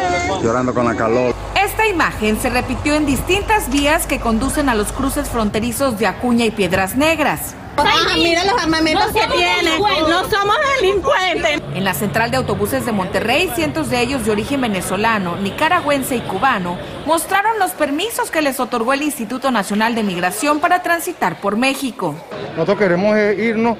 llorando 0.43 0.71
con 0.71 0.85
la 0.85 0.95
calor. 0.95 1.33
Esta 1.59 1.87
imagen 1.87 2.39
se 2.39 2.51
repitió 2.51 2.93
en 2.93 3.07
distintas 3.07 3.71
vías 3.71 4.05
que 4.05 4.19
conducen 4.19 4.69
a 4.69 4.75
los 4.75 4.91
cruces 4.91 5.29
fronterizos 5.29 5.97
de 5.97 6.05
Acuña 6.05 6.45
y 6.45 6.51
Piedras 6.51 6.95
Negras. 6.95 7.55
Ah, 7.77 8.13
mira 8.15 8.43
los 8.43 8.61
armamentos 8.61 9.07
que 9.07 9.27
tienen. 9.35 9.79
No 9.79 10.29
somos 10.29 10.55
delincuentes. 10.79 11.61
En 11.73 11.83
la 11.83 11.93
central 11.93 12.31
de 12.31 12.37
autobuses 12.37 12.85
de 12.85 12.91
Monterrey, 12.91 13.49
cientos 13.55 13.89
de 13.89 14.01
ellos 14.01 14.25
de 14.25 14.31
origen 14.31 14.61
venezolano, 14.61 15.37
nicaragüense 15.37 16.15
y 16.15 16.21
cubano 16.21 16.77
mostraron 17.05 17.57
los 17.59 17.71
permisos 17.71 18.29
que 18.29 18.41
les 18.41 18.59
otorgó 18.59 18.93
el 18.93 19.01
Instituto 19.01 19.51
Nacional 19.51 19.95
de 19.95 20.03
Migración 20.03 20.59
para 20.59 20.83
transitar 20.83 21.39
por 21.41 21.57
México. 21.57 22.15
Nosotros 22.55 22.77
queremos 22.77 23.17
irnos 23.37 23.77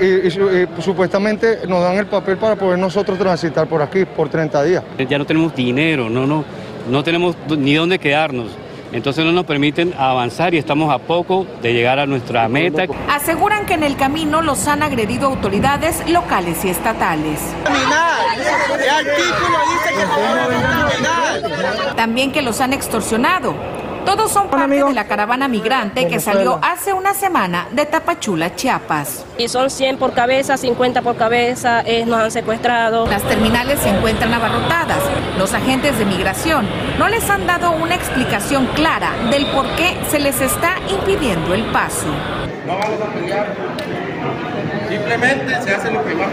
y, 0.00 0.30
supuestamente 0.82 1.66
nos 1.68 1.82
dan 1.82 1.96
el 1.96 2.06
papel 2.06 2.36
para 2.36 2.56
poder 2.56 2.78
nosotros 2.78 3.18
transitar 3.18 3.66
por 3.66 3.82
aquí 3.82 4.04
por 4.04 4.28
30 4.28 4.62
días. 4.62 4.84
Ya 5.08 5.18
no 5.18 5.24
tenemos 5.24 5.54
dinero, 5.54 6.08
no, 6.08 6.26
no, 6.26 6.44
no 6.88 7.02
tenemos 7.02 7.36
ni 7.48 7.74
dónde 7.74 7.98
quedarnos. 7.98 8.48
Entonces 8.94 9.24
no 9.24 9.32
nos 9.32 9.44
permiten 9.44 9.92
avanzar 9.98 10.54
y 10.54 10.58
estamos 10.58 10.88
a 10.94 10.98
poco 10.98 11.48
de 11.60 11.72
llegar 11.72 11.98
a 11.98 12.06
nuestra 12.06 12.48
meta. 12.48 12.84
Aseguran 13.10 13.66
que 13.66 13.74
en 13.74 13.82
el 13.82 13.96
camino 13.96 14.40
los 14.40 14.68
han 14.68 14.84
agredido 14.84 15.26
autoridades 15.26 16.08
locales 16.08 16.64
y 16.64 16.68
estatales. 16.68 17.40
También 21.96 22.30
que 22.30 22.40
los 22.40 22.60
han 22.60 22.72
extorsionado. 22.72 23.73
Todos 24.04 24.30
son 24.30 24.48
parte 24.48 24.84
de 24.84 24.92
la 24.92 25.06
caravana 25.06 25.48
migrante 25.48 26.06
que 26.06 26.20
salió 26.20 26.58
hace 26.62 26.92
una 26.92 27.14
semana 27.14 27.68
de 27.72 27.86
Tapachula, 27.86 28.54
Chiapas. 28.54 29.24
Y 29.38 29.48
son 29.48 29.70
100 29.70 29.98
por 29.98 30.12
cabeza, 30.12 30.56
50 30.56 31.02
por 31.02 31.16
cabeza, 31.16 31.82
eh, 31.86 32.04
nos 32.06 32.20
han 32.20 32.30
secuestrado. 32.30 33.06
Las 33.06 33.22
terminales 33.22 33.80
se 33.80 33.88
encuentran 33.88 34.32
abarrotadas. 34.32 34.98
Los 35.38 35.54
agentes 35.54 35.98
de 35.98 36.04
migración 36.04 36.66
no 36.98 37.08
les 37.08 37.28
han 37.30 37.46
dado 37.46 37.72
una 37.72 37.94
explicación 37.94 38.66
clara 38.74 39.12
del 39.30 39.46
por 39.46 39.66
qué 39.76 39.98
se 40.08 40.18
les 40.18 40.40
está 40.40 40.76
impidiendo 40.88 41.54
el 41.54 41.64
paso. 41.66 42.06
No 42.66 42.78
vamos 42.78 43.00
a 43.00 43.12
pelear. 43.12 43.46
Simplemente 44.88 45.62
se 45.62 45.74
hace 45.74 45.90
lo 45.90 46.04
que 46.04 46.14
más 46.14 46.28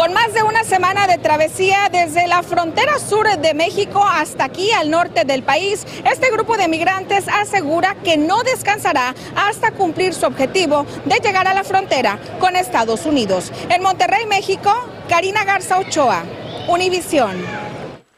con 0.00 0.14
más 0.14 0.32
de 0.32 0.42
una 0.42 0.64
semana 0.64 1.06
de 1.06 1.18
travesía 1.18 1.90
desde 1.92 2.26
la 2.26 2.42
frontera 2.42 2.98
sur 2.98 3.28
de 3.28 3.52
México 3.52 4.02
hasta 4.02 4.44
aquí 4.44 4.72
al 4.72 4.88
norte 4.88 5.26
del 5.26 5.42
país, 5.42 5.86
este 6.10 6.30
grupo 6.30 6.56
de 6.56 6.68
migrantes 6.68 7.28
asegura 7.28 7.96
que 8.02 8.16
no 8.16 8.42
descansará 8.42 9.14
hasta 9.36 9.72
cumplir 9.72 10.14
su 10.14 10.24
objetivo 10.24 10.86
de 11.04 11.16
llegar 11.16 11.46
a 11.48 11.52
la 11.52 11.64
frontera 11.64 12.18
con 12.38 12.56
Estados 12.56 13.04
Unidos. 13.04 13.52
En 13.68 13.82
Monterrey, 13.82 14.24
México, 14.24 14.72
Karina 15.10 15.44
Garza 15.44 15.78
Ochoa, 15.78 16.22
Univisión. 16.66 17.69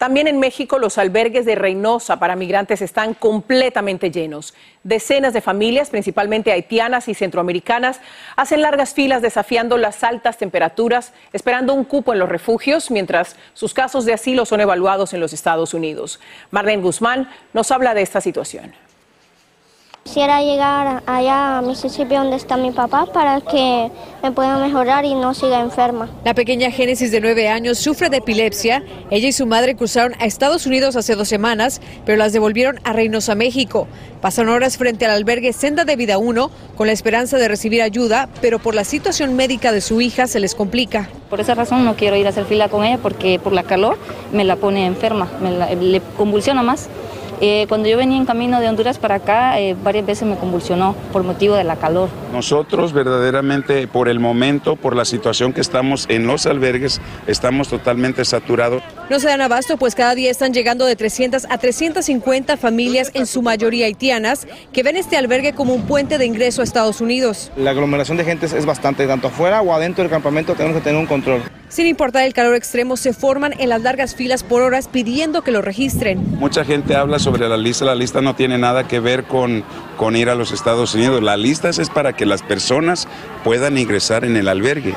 También 0.03 0.27
en 0.27 0.41
México 0.41 0.81
los 0.81 0.99
albergues 0.99 1.47
de 1.47 1.55
Reynosa 1.55 2.19
para 2.19 2.35
migrantes 2.35 2.83
están 2.83 3.15
completamente 3.15 4.11
llenos. 4.11 4.53
Decenas 4.83 5.33
de 5.33 5.41
familias, 5.41 5.91
principalmente 5.91 6.51
haitianas 6.51 7.07
y 7.07 7.15
centroamericanas, 7.15 8.01
hacen 8.35 8.63
largas 8.63 8.95
filas 8.95 9.23
desafiando 9.23 9.79
las 9.79 10.03
altas 10.03 10.39
temperaturas, 10.39 11.13
esperando 11.33 11.73
un 11.73 11.85
cupo 11.85 12.13
en 12.13 12.19
los 12.19 12.29
refugios, 12.29 12.91
mientras 12.91 13.37
sus 13.55 13.75
casos 13.75 14.05
de 14.05 14.15
asilo 14.15 14.45
son 14.45 14.61
evaluados 14.61 15.15
en 15.15 15.21
los 15.21 15.33
Estados 15.33 15.73
Unidos. 15.73 16.19
Marlene 16.51 16.83
Guzmán 16.83 17.31
nos 17.53 17.71
habla 17.71 17.95
de 17.95 18.03
esta 18.03 18.21
situación. 18.21 18.75
Quisiera 20.05 20.43
llegar 20.43 21.03
allá 21.07 21.59
a 21.59 21.63
Mississippi 21.63 22.17
donde 22.17 22.37
está 22.37 22.57
mi 22.57 22.73
papá 22.73 23.07
para 23.07 23.41
que 23.41 23.89
me 24.23 24.33
pueda 24.33 24.59
mejorar 24.59 25.05
y 25.05 25.15
no 25.15 25.33
siga 25.33 25.61
enferma. 25.61 26.11
La 26.25 26.35
pequeña 26.35 26.73
Génesis 26.73 27.13
de 27.13 27.21
nueve 27.21 27.49
años 27.49 27.79
sufre 27.79 28.11
de 28.11 28.17
epilepsia. 28.17 28.83
Ella 29.11 29.29
y 29.29 29.33
su 29.33 29.47
madre 29.47 29.77
cruzaron 29.77 30.15
a 30.19 30.27
Estados 30.27 30.67
Unidos 30.67 30.97
hace 30.97 31.15
dos 31.15 31.29
semanas, 31.29 31.81
pero 32.05 32.19
las 32.19 32.33
devolvieron 32.33 32.81
a 32.83 32.93
Reynosa, 32.93 33.37
México. 33.37 33.87
Pasan 34.21 34.49
horas 34.49 34.77
frente 34.77 35.07
al 35.07 35.13
albergue 35.13 35.53
Senda 35.53 35.85
de 35.85 35.97
Vida 35.97 36.19
1 36.19 36.51
con 36.77 36.89
la 36.89 36.93
esperanza 36.93 37.39
de 37.39 37.49
recibir 37.49 37.81
ayuda, 37.81 38.29
pero 38.41 38.59
por 38.59 38.75
la 38.75 38.85
situación 38.85 39.35
médica 39.35 39.71
de 39.71 39.81
su 39.81 40.01
hija 40.01 40.27
se 40.27 40.41
les 40.41 40.57
complica. 40.57 41.09
Por 41.31 41.41
esa 41.41 41.55
razón 41.55 41.85
no 41.85 41.95
quiero 41.95 42.17
ir 42.17 42.27
a 42.27 42.31
hacer 42.31 42.45
fila 42.45 42.69
con 42.69 42.85
ella 42.85 42.99
porque 42.99 43.39
por 43.39 43.53
la 43.53 43.63
calor 43.63 43.99
me 44.33 44.45
la 44.45 44.57
pone 44.57 44.85
enferma, 44.85 45.29
me 45.41 45.77
le 45.77 46.01
convulsiona 46.19 46.63
más. 46.63 46.89
Eh, 47.45 47.67
cuando 47.69 47.89
yo 47.89 47.97
venía 47.97 48.19
en 48.19 48.25
camino 48.25 48.61
de 48.61 48.69
Honduras 48.69 48.99
para 48.99 49.17
acá, 49.17 49.59
eh, 49.59 49.75
varias 49.83 50.07
veces 50.07 50.29
me 50.29 50.37
convulsionó 50.37 50.95
por 51.13 51.25
motivo 51.25 51.57
de 51.57 51.65
la 51.65 51.75
calor. 51.75 52.09
Nosotros 52.33 52.93
verdaderamente, 52.93 53.89
por 53.89 54.09
el 54.09 54.21
momento, 54.21 54.77
por 54.77 54.95
la 54.95 55.05
situación 55.05 55.53
que 55.53 55.61
estamos 55.61 56.07
en 56.09 56.29
los 56.29 56.47
albergues, 56.47 57.01
estamos 57.27 57.67
totalmente 57.67 58.25
saturados. 58.25 58.81
No 59.11 59.19
se 59.19 59.27
dan 59.27 59.41
abasto, 59.41 59.77
pues 59.77 59.97
cada 59.97 60.15
día 60.15 60.31
están 60.31 60.53
llegando 60.53 60.87
de 60.87 60.95
300 60.95 61.49
a 61.51 61.59
350 61.59 62.57
familias, 62.57 63.11
en 63.13 63.27
su 63.27 63.43
mayoría 63.43 63.87
haitianas, 63.87 64.47
que 64.73 64.85
ven 64.85 64.95
este 64.97 65.17
albergue 65.17 65.53
como 65.53 65.75
un 65.75 65.83
puente 65.83 66.19
de 66.19 66.27
ingreso 66.27 66.61
a 66.61 66.65
Estados 66.65 67.01
Unidos. 67.01 67.51
La 67.57 67.73
aglomeración 67.73 68.19
de 68.19 68.25
gente 68.25 68.47
es 68.47 68.65
bastante, 68.65 69.05
tanto 69.09 69.27
afuera 69.27 69.63
o 69.63 69.75
adentro 69.75 70.05
del 70.05 70.13
campamento 70.13 70.55
tenemos 70.55 70.77
que 70.77 70.85
tener 70.85 71.01
un 71.01 71.07
control. 71.07 71.43
Sin 71.73 71.87
importar 71.87 72.25
el 72.25 72.35
calor 72.35 72.55
extremo, 72.55 72.99
se 72.99 73.15
forman 73.15 73.55
en 73.59 73.71
las 73.71 73.81
largas 73.81 74.15
filas 74.15 74.43
por 74.45 74.61
horas 74.61 74.89
pidiendo 74.93 75.41
que 75.41 75.53
lo 75.53 75.63
registren. 75.63 76.39
Mucha 76.39 76.67
gente 76.67 76.95
habla 76.95 77.19
sobre 77.19 77.49
la 77.49 77.57
lista, 77.57 77.87
la 77.87 77.95
lista 77.95 78.21
no 78.21 78.37
tiene 78.37 78.59
nada 78.59 78.87
que 78.87 79.01
ver 79.01 79.25
con, 79.25 79.65
con 79.97 80.15
ir 80.15 80.29
a 80.29 80.35
los 80.35 80.53
Estados 80.53 80.95
Unidos, 80.95 81.23
la 81.23 81.39
lista 81.39 81.71
es 81.71 81.89
para 81.89 82.15
que 82.15 82.27
las 82.27 82.43
personas 82.43 83.09
puedan 83.43 83.79
ingresar 83.79 84.27
en 84.27 84.37
el 84.37 84.49
albergue. 84.49 84.95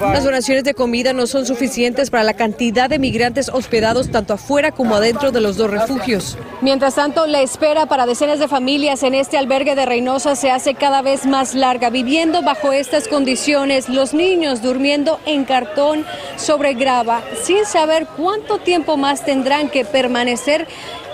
Las 0.00 0.24
donaciones 0.24 0.64
de 0.64 0.72
comida 0.72 1.12
no 1.12 1.26
son 1.26 1.44
suficientes 1.44 2.08
para 2.08 2.24
la 2.24 2.32
cantidad 2.32 2.88
de 2.88 2.98
migrantes 2.98 3.50
hospedados 3.50 4.10
tanto 4.10 4.32
afuera 4.32 4.72
como 4.72 4.94
adentro 4.94 5.32
de 5.32 5.42
los 5.42 5.58
dos 5.58 5.70
refugios. 5.70 6.38
Mientras 6.62 6.94
tanto, 6.94 7.26
la 7.26 7.42
espera 7.42 7.84
para 7.84 8.06
decenas 8.06 8.38
de 8.38 8.48
familias 8.48 9.02
en 9.02 9.14
este 9.14 9.36
albergue 9.36 9.74
de 9.74 9.84
Reynosa 9.84 10.34
se 10.34 10.50
hace 10.50 10.74
cada 10.74 11.02
vez 11.02 11.26
más 11.26 11.54
larga, 11.54 11.90
viviendo 11.90 12.40
bajo 12.40 12.72
estas 12.72 13.06
condiciones, 13.06 13.90
los 13.90 14.14
niños 14.14 14.62
durmiendo 14.62 15.20
en 15.26 15.44
cartón 15.44 15.89
sobre 16.36 16.74
grava 16.74 17.22
sin 17.42 17.64
saber 17.64 18.06
cuánto 18.16 18.58
tiempo 18.58 18.96
más 18.96 19.24
tendrán 19.24 19.68
que 19.68 19.84
permanecer 19.84 20.66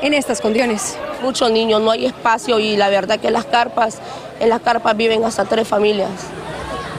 en 0.03 0.15
estas 0.15 0.41
condiciones. 0.41 0.97
Muchos 1.23 1.51
niños, 1.51 1.81
no 1.81 1.91
hay 1.91 2.07
espacio 2.07 2.59
y 2.59 2.77
la 2.77 2.89
verdad 2.89 3.19
que 3.19 3.31
las 3.31 3.47
carpas, 3.47 3.99
en 4.41 4.49
las 4.49 4.61
carpas 4.61 4.97
viven 4.97 5.25
hasta 5.25 5.45
tres 5.45 5.67
familias, 5.67 6.11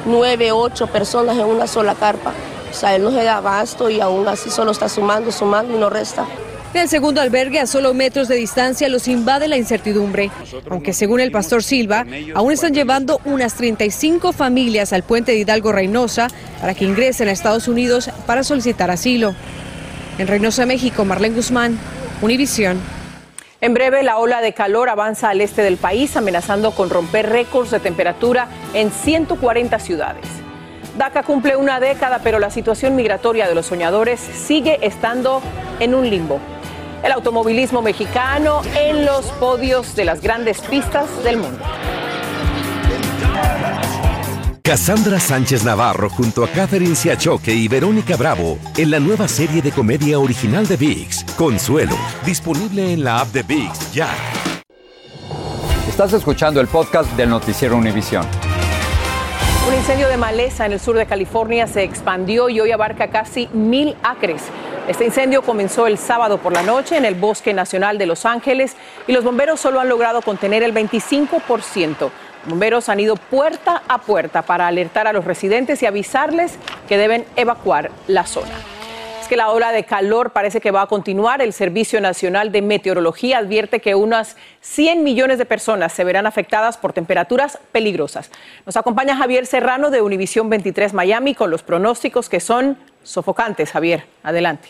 nueve, 0.05 0.51
ocho 0.51 0.87
personas 0.87 1.37
en 1.37 1.45
una 1.45 1.67
sola 1.67 1.95
carpa. 1.95 2.33
O 2.69 2.73
sea, 2.73 2.95
él 2.95 3.03
no 3.03 3.11
se 3.11 3.23
da 3.23 3.37
abasto 3.37 3.89
y 3.89 4.01
aún 4.01 4.27
así 4.27 4.49
solo 4.49 4.71
está 4.71 4.89
sumando, 4.89 5.31
sumando 5.31 5.75
y 5.75 5.79
no 5.79 5.89
resta. 5.89 6.25
En 6.73 6.81
el 6.81 6.89
segundo 6.89 7.21
albergue, 7.21 7.59
a 7.59 7.65
solo 7.65 7.93
metros 7.93 8.27
de 8.27 8.35
distancia, 8.35 8.89
los 8.89 9.07
invade 9.07 9.47
la 9.47 9.55
incertidumbre, 9.55 10.29
aunque 10.69 10.91
según 10.91 11.21
el 11.21 11.31
pastor 11.31 11.63
Silva, 11.63 12.05
aún 12.35 12.51
están 12.51 12.73
llevando 12.73 13.21
unas 13.23 13.53
35 13.55 14.33
familias 14.33 14.91
al 14.91 15.03
puente 15.03 15.31
de 15.31 15.39
Hidalgo 15.39 15.71
Reynosa 15.71 16.27
para 16.59 16.73
que 16.73 16.83
ingresen 16.83 17.29
a 17.29 17.31
Estados 17.31 17.69
Unidos 17.69 18.11
para 18.25 18.43
solicitar 18.43 18.91
asilo. 18.91 19.33
En 20.17 20.27
Reynosa, 20.27 20.65
México, 20.65 21.05
Marlene 21.05 21.35
Guzmán, 21.35 21.79
Univisión. 22.21 22.79
En 23.61 23.73
breve, 23.73 24.03
la 24.03 24.17
ola 24.17 24.41
de 24.41 24.53
calor 24.53 24.89
avanza 24.89 25.29
al 25.29 25.41
este 25.41 25.63
del 25.63 25.77
país, 25.77 26.17
amenazando 26.17 26.71
con 26.71 26.89
romper 26.89 27.29
récords 27.29 27.71
de 27.71 27.79
temperatura 27.79 28.49
en 28.73 28.91
140 28.91 29.79
ciudades. 29.79 30.25
DACA 30.97 31.23
cumple 31.23 31.55
una 31.55 31.79
década, 31.79 32.19
pero 32.23 32.39
la 32.39 32.49
situación 32.49 32.95
migratoria 32.95 33.47
de 33.47 33.55
los 33.55 33.67
soñadores 33.67 34.19
sigue 34.19 34.79
estando 34.85 35.41
en 35.79 35.95
un 35.95 36.09
limbo 36.09 36.39
el 37.03 37.11
automovilismo 37.11 37.81
mexicano 37.81 38.61
en 38.75 39.05
los 39.05 39.25
podios 39.39 39.95
de 39.95 40.05
las 40.05 40.21
grandes 40.21 40.59
pistas 40.61 41.23
del 41.23 41.37
mundo. 41.37 41.63
Cassandra 44.67 45.17
Sánchez 45.17 45.63
Navarro 45.63 46.09
junto 46.09 46.43
a 46.43 46.49
Catherine 46.49 46.93
Siachoque 46.93 47.53
y 47.53 47.69
Verónica 47.69 48.17
Bravo 48.17 48.59
en 48.75 48.91
la 48.91 48.99
nueva 48.99 49.29
serie 49.29 49.61
de 49.61 49.71
comedia 49.71 50.19
original 50.19 50.67
de 50.67 50.75
VIX, 50.75 51.23
Consuelo, 51.37 51.95
disponible 52.25 52.91
en 52.91 53.01
la 53.01 53.21
app 53.21 53.29
de 53.29 53.43
VIX 53.43 53.93
ya. 53.93 54.09
Estás 55.87 56.11
escuchando 56.11 56.59
el 56.59 56.67
podcast 56.67 57.09
del 57.13 57.29
noticiero 57.29 57.77
Univisión. 57.77 58.25
Un 59.67 59.73
incendio 59.73 60.09
de 60.09 60.17
maleza 60.17 60.65
en 60.65 60.73
el 60.73 60.79
sur 60.79 60.97
de 60.97 61.05
California 61.05 61.65
se 61.67 61.83
expandió 61.83 62.49
y 62.49 62.59
hoy 62.59 62.71
abarca 62.71 63.07
casi 63.07 63.47
mil 63.53 63.95
acres. 64.03 64.43
Este 64.87 65.03
incendio 65.03 65.41
comenzó 65.41 65.85
el 65.85 65.97
sábado 65.97 66.37
por 66.37 66.53
la 66.53 66.63
noche 66.63 66.95
en 66.95 67.03
el 67.03 67.15
Bosque 67.15 67.53
Nacional 67.53 67.97
de 67.97 68.05
Los 68.05 68.25
Ángeles 68.25 68.77
y 69.05 69.11
los 69.11 69.25
bomberos 69.25 69.59
solo 69.59 69.81
han 69.81 69.89
logrado 69.89 70.21
contener 70.21 70.63
el 70.63 70.73
25%. 70.73 72.09
Bomberos 72.45 72.87
han 72.87 73.01
ido 73.01 73.17
puerta 73.17 73.83
a 73.89 73.97
puerta 73.97 74.43
para 74.43 74.65
alertar 74.65 75.05
a 75.05 75.11
los 75.11 75.25
residentes 75.25 75.83
y 75.83 75.87
avisarles 75.87 76.57
que 76.87 76.97
deben 76.97 77.25
evacuar 77.35 77.91
la 78.07 78.25
zona. 78.25 78.76
Que 79.27 79.37
la 79.37 79.49
ola 79.49 79.71
de 79.71 79.83
calor 79.83 80.31
parece 80.31 80.61
que 80.61 80.71
va 80.71 80.81
a 80.81 80.87
continuar. 80.87 81.41
El 81.41 81.53
Servicio 81.53 82.01
Nacional 82.01 82.51
de 82.51 82.61
Meteorología 82.61 83.39
advierte 83.39 83.79
que 83.79 83.93
unas 83.93 84.37
100 84.61 85.03
millones 85.03 85.37
de 85.37 85.45
personas 85.45 85.93
se 85.93 86.03
verán 86.03 86.25
afectadas 86.25 86.77
por 86.77 86.93
temperaturas 86.93 87.59
peligrosas. 87.71 88.31
Nos 88.65 88.77
acompaña 88.77 89.17
Javier 89.17 89.45
Serrano 89.45 89.89
de 89.91 90.01
Univisión 90.01 90.49
23 90.49 90.93
Miami 90.93 91.35
con 91.35 91.51
los 91.51 91.63
pronósticos 91.63 92.29
que 92.29 92.39
son 92.39 92.77
sofocantes. 93.03 93.71
Javier, 93.71 94.05
adelante. 94.23 94.69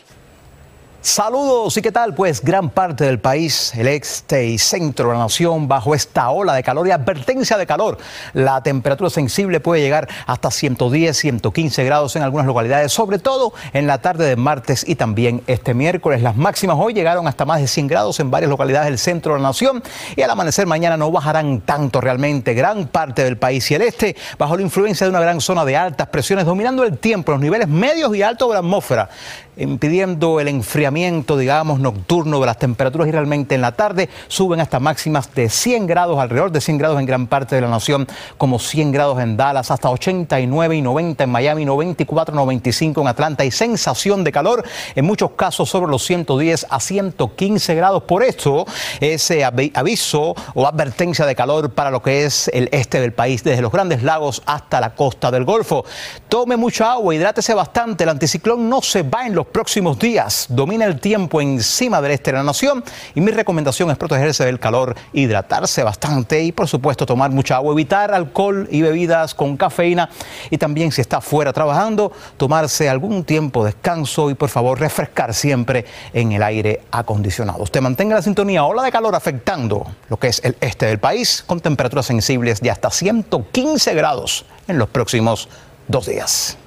Saludos 1.00 1.78
y 1.78 1.82
qué 1.84 1.92
tal, 1.92 2.16
pues 2.16 2.42
gran 2.44 2.70
parte 2.70 3.06
del 3.06 3.20
país, 3.20 3.72
el 3.78 3.88
este 3.88 4.48
y 4.48 4.58
centro 4.58 5.08
de 5.08 5.14
la 5.14 5.20
nación, 5.20 5.68
bajo 5.68 5.94
esta 5.94 6.32
ola 6.32 6.56
de 6.56 6.64
calor 6.64 6.88
y 6.88 6.92
advertencia 6.92 7.56
de 7.56 7.68
calor. 7.68 8.00
La 8.34 8.62
temperatura 8.62 9.10
sensible 9.10 9.60
puede 9.60 9.82
llegar 9.82 10.10
hasta 10.26 10.50
110, 10.50 11.16
115 11.16 11.84
grados 11.86 12.16
en 12.16 12.24
algunas 12.24 12.48
localidades, 12.48 12.92
sobre 12.92 13.20
todo 13.20 13.54
en 13.74 13.86
la 13.86 14.00
tarde 14.00 14.26
de 14.26 14.36
martes 14.36 14.84
y 14.88 14.96
también 14.96 15.44
este 15.46 15.76
miércoles. 15.76 16.24
Las 16.24 16.36
máximas 16.36 16.78
hoy 16.80 16.94
llegaron 16.94 17.28
hasta 17.28 17.46
más 17.46 17.62
de 17.62 17.68
100 17.68 17.88
grados 17.88 18.20
en 18.20 18.32
varias 18.32 18.50
localidades 18.50 18.90
del 18.90 18.98
centro 18.98 19.34
de 19.34 19.40
la 19.40 19.50
nación 19.50 19.84
y 20.16 20.24
al 20.24 20.32
amanecer 20.32 20.66
mañana 20.66 20.98
no 20.98 21.12
bajarán 21.12 21.62
tanto 21.62 22.02
realmente. 22.02 22.56
Gran 22.56 22.88
parte 22.88 23.24
del 23.24 23.38
país 23.38 23.70
y 23.70 23.76
el 23.76 23.84
este, 23.84 24.16
bajo 24.40 24.58
la 24.58 24.64
influencia 24.64 25.06
de 25.06 25.12
una 25.12 25.22
gran 25.22 25.42
zona 25.42 25.64
de 25.64 25.78
altas 25.78 26.08
presiones, 26.08 26.46
dominando 26.46 26.84
el 26.84 26.98
tiempo, 26.98 27.32
los 27.32 27.42
niveles 27.42 27.68
medios 27.68 28.14
y 28.16 28.24
altos 28.24 28.50
de 28.50 28.54
la 28.56 28.60
atmósfera, 28.60 29.10
impidiendo 29.58 30.40
el 30.40 30.48
enfriamiento 30.48 31.38
digamos, 31.38 31.80
nocturno 31.80 32.40
de 32.40 32.46
las 32.46 32.60
temperaturas 32.60 33.08
y 33.08 33.12
realmente 33.12 33.56
en 33.56 33.62
la 33.62 33.74
tarde 33.74 34.10
suben 34.28 34.60
hasta 34.60 34.80
máximas 34.80 35.34
de 35.34 35.50
100 35.50 35.88
grados, 35.88 36.20
alrededor 36.20 36.52
de 36.52 36.62
100 36.62 36.78
grados 36.78 37.00
en 37.00 37.06
gran 37.06 37.28
parte 37.28 37.56
de 37.56 37.62
la 37.62 37.70
nación, 37.70 38.08
como 38.38 38.60
100 38.60 38.92
grados 38.92 39.20
en 39.20 39.38
Dallas, 39.38 39.72
hasta 39.72 39.90
89 39.90 40.76
y 40.76 40.82
90 40.82 41.24
en 41.24 41.30
Miami, 41.30 41.66
94, 41.66 42.36
95 42.36 43.02
en 43.02 43.08
Atlanta 43.08 43.46
y 43.46 43.52
sensación 43.52 44.24
de 44.24 44.32
calor, 44.32 44.64
en 44.96 45.06
muchos 45.06 45.32
casos 45.32 45.70
sobre 45.70 45.92
los 45.92 46.04
110 46.06 46.68
a 46.70 46.80
115 46.80 47.76
grados. 47.76 48.04
Por 48.04 48.24
esto, 48.24 48.66
ese 49.00 49.44
aviso 49.44 50.36
o 50.54 50.68
advertencia 50.68 51.26
de 51.26 51.36
calor 51.36 51.72
para 51.72 51.92
lo 51.92 52.02
que 52.02 52.26
es 52.26 52.50
el 52.54 52.70
este 52.72 53.00
del 53.00 53.14
país, 53.14 53.44
desde 53.44 53.62
los 53.62 53.72
grandes 53.72 54.04
lagos 54.04 54.42
hasta 54.46 54.80
la 54.80 54.94
costa 54.96 55.32
del 55.32 55.44
Golfo. 55.44 55.86
Tome 56.30 56.58
mucha 56.58 56.94
agua, 56.94 57.16
hidrátese 57.16 57.54
bastante, 57.54 58.04
el 58.04 58.10
anticiclón 58.10 58.70
no 58.70 58.82
se 58.82 59.04
va 59.04 59.26
en 59.26 59.36
los 59.36 59.47
próximos 59.48 59.98
días, 60.00 60.48
domina 60.50 60.86
el 60.86 61.00
tiempo 61.00 61.42
encima 61.42 62.02
del 62.02 62.12
este 62.12 62.32
de 62.32 62.38
la 62.38 62.44
nación 62.44 62.84
y 63.16 63.22
mi 63.22 63.32
recomendación 63.32 63.90
es 63.90 63.98
protegerse 63.98 64.46
del 64.46 64.60
calor, 64.60 64.96
hidratarse 65.14 65.84
bastante 65.84 66.44
y 66.44 66.52
por 66.52 66.68
supuesto 66.68 67.06
tomar 67.06 67.32
mucha 67.32 67.56
agua, 67.56 67.74
evitar 67.74 68.14
alcohol 68.14 68.68
y 68.72 68.82
bebidas 68.82 69.34
con 69.34 69.58
cafeína 69.58 70.10
y 70.50 70.58
también 70.58 70.92
si 70.92 71.02
está 71.02 71.22
fuera 71.22 71.54
trabajando, 71.54 72.12
tomarse 72.38 72.90
algún 72.90 73.24
tiempo 73.24 73.64
de 73.64 73.72
descanso 73.72 74.30
y 74.30 74.36
por 74.36 74.50
favor 74.50 74.80
refrescar 74.80 75.34
siempre 75.34 75.86
en 76.14 76.32
el 76.32 76.44
aire 76.44 76.82
acondicionado. 76.92 77.64
Usted 77.64 77.82
mantenga 77.82 78.16
la 78.16 78.22
sintonía, 78.22 78.64
ola 78.66 78.84
de 78.84 78.92
calor 78.92 79.16
afectando 79.16 79.86
lo 80.10 80.18
que 80.18 80.28
es 80.28 80.44
el 80.44 80.56
este 80.62 80.86
del 80.86 81.00
país 81.00 81.44
con 81.46 81.60
temperaturas 81.60 82.06
sensibles 82.06 82.62
de 82.62 82.72
hasta 82.72 82.90
115 82.90 83.94
grados 83.94 84.46
en 84.68 84.78
los 84.78 84.90
próximos 84.90 85.50
dos 85.88 86.06
días. 86.06 86.58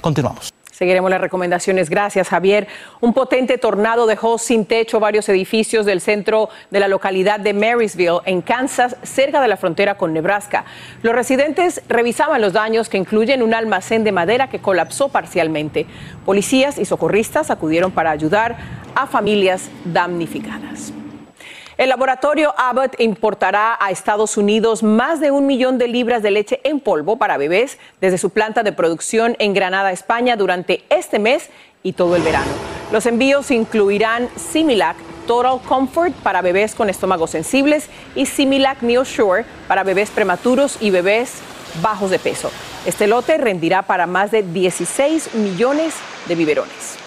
Continuamos. 0.00 0.53
Seguiremos 0.74 1.08
las 1.08 1.20
recomendaciones. 1.20 1.88
Gracias, 1.88 2.28
Javier. 2.28 2.66
Un 3.00 3.14
potente 3.14 3.58
tornado 3.58 4.08
dejó 4.08 4.38
sin 4.38 4.66
techo 4.66 4.98
varios 4.98 5.28
edificios 5.28 5.86
del 5.86 6.00
centro 6.00 6.48
de 6.72 6.80
la 6.80 6.88
localidad 6.88 7.38
de 7.38 7.54
Marysville, 7.54 8.18
en 8.24 8.42
Kansas, 8.42 8.96
cerca 9.04 9.40
de 9.40 9.46
la 9.46 9.56
frontera 9.56 9.96
con 9.96 10.12
Nebraska. 10.12 10.64
Los 11.02 11.14
residentes 11.14 11.80
revisaban 11.88 12.40
los 12.40 12.54
daños 12.54 12.88
que 12.88 12.98
incluyen 12.98 13.44
un 13.44 13.54
almacén 13.54 14.02
de 14.02 14.10
madera 14.10 14.48
que 14.48 14.58
colapsó 14.58 15.10
parcialmente. 15.10 15.86
Policías 16.26 16.76
y 16.78 16.84
socorristas 16.84 17.52
acudieron 17.52 17.92
para 17.92 18.10
ayudar 18.10 18.56
a 18.96 19.06
familias 19.06 19.70
damnificadas. 19.84 20.92
El 21.76 21.88
laboratorio 21.88 22.54
Abbott 22.56 23.00
importará 23.00 23.76
a 23.80 23.90
Estados 23.90 24.36
Unidos 24.36 24.84
más 24.84 25.18
de 25.18 25.32
un 25.32 25.46
millón 25.46 25.76
de 25.76 25.88
libras 25.88 26.22
de 26.22 26.30
leche 26.30 26.60
en 26.62 26.78
polvo 26.78 27.16
para 27.16 27.36
bebés 27.36 27.78
desde 28.00 28.16
su 28.16 28.30
planta 28.30 28.62
de 28.62 28.70
producción 28.70 29.34
en 29.40 29.54
Granada, 29.54 29.90
España, 29.90 30.36
durante 30.36 30.84
este 30.88 31.18
mes 31.18 31.50
y 31.82 31.94
todo 31.94 32.14
el 32.14 32.22
verano. 32.22 32.50
Los 32.92 33.06
envíos 33.06 33.50
incluirán 33.50 34.28
Similac 34.36 34.96
Total 35.26 35.60
Comfort 35.66 36.14
para 36.22 36.42
bebés 36.42 36.76
con 36.76 36.90
estómagos 36.90 37.30
sensibles 37.30 37.88
y 38.14 38.26
Similac 38.26 38.82
NeoSure 38.82 39.44
para 39.66 39.82
bebés 39.82 40.10
prematuros 40.10 40.78
y 40.80 40.90
bebés 40.90 41.40
bajos 41.82 42.10
de 42.10 42.20
peso. 42.20 42.52
Este 42.86 43.08
lote 43.08 43.36
rendirá 43.36 43.82
para 43.82 44.06
más 44.06 44.30
de 44.30 44.44
16 44.44 45.34
millones 45.34 45.94
de 46.28 46.36
biberones. 46.36 47.03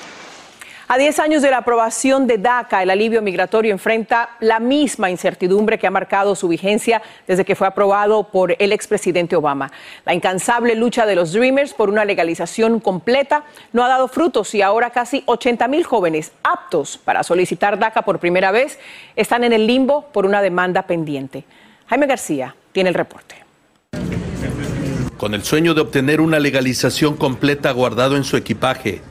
A 0.89 0.97
10 0.97 1.19
años 1.19 1.41
de 1.41 1.52
la 1.52 1.58
aprobación 1.58 2.28
de 2.28 2.38
DACA, 2.38 2.82
el 2.82 2.89
alivio 2.89 3.21
migratorio 3.21 3.73
enfrenta 3.73 4.30
la 4.39 4.62
misma 4.62 5.10
incertidumbre 5.10 5.78
que 5.78 5.86
ha 5.86 5.91
marcado 5.91 6.34
su 6.34 6.47
vigencia 6.47 7.02
desde 7.28 7.43
que 7.43 7.56
fue 7.56 7.67
aprobado 7.67 8.23
por 8.23 8.56
el 8.58 8.71
expresidente 8.71 9.36
Obama. 9.36 9.69
La 10.06 10.13
incansable 10.13 10.76
lucha 10.76 11.06
de 11.06 11.15
los 11.15 11.34
Dreamers 11.34 11.73
por 11.73 11.89
una 11.89 12.06
legalización 12.06 12.80
completa 12.80 13.43
no 13.73 13.84
ha 13.84 13.89
dado 13.89 14.08
frutos 14.08 14.56
y 14.56 14.62
ahora 14.62 14.91
casi 14.91 15.23
80 15.26 15.67
mil 15.67 15.84
jóvenes 15.84 16.32
aptos 16.41 16.97
para 16.97 17.21
solicitar 17.23 17.78
DACA 17.78 18.04
por 18.04 18.19
primera 18.19 18.52
vez 18.52 18.80
están 19.17 19.43
en 19.43 19.52
el 19.52 19.67
limbo 19.67 20.04
por 20.13 20.26
una 20.26 20.41
demanda 20.41 20.84
pendiente. 20.84 21.43
Jaime 21.88 22.08
García 22.08 22.56
tiene 22.71 22.88
el 22.88 22.95
reporte. 22.95 23.36
Con 25.17 25.34
el 25.34 25.43
sueño 25.43 25.73
de 25.73 25.82
obtener 25.82 26.21
una 26.21 26.39
legalización 26.39 27.17
completa 27.17 27.71
guardado 27.71 28.15
en 28.15 28.23
su 28.23 28.38
equipaje, 28.38 29.02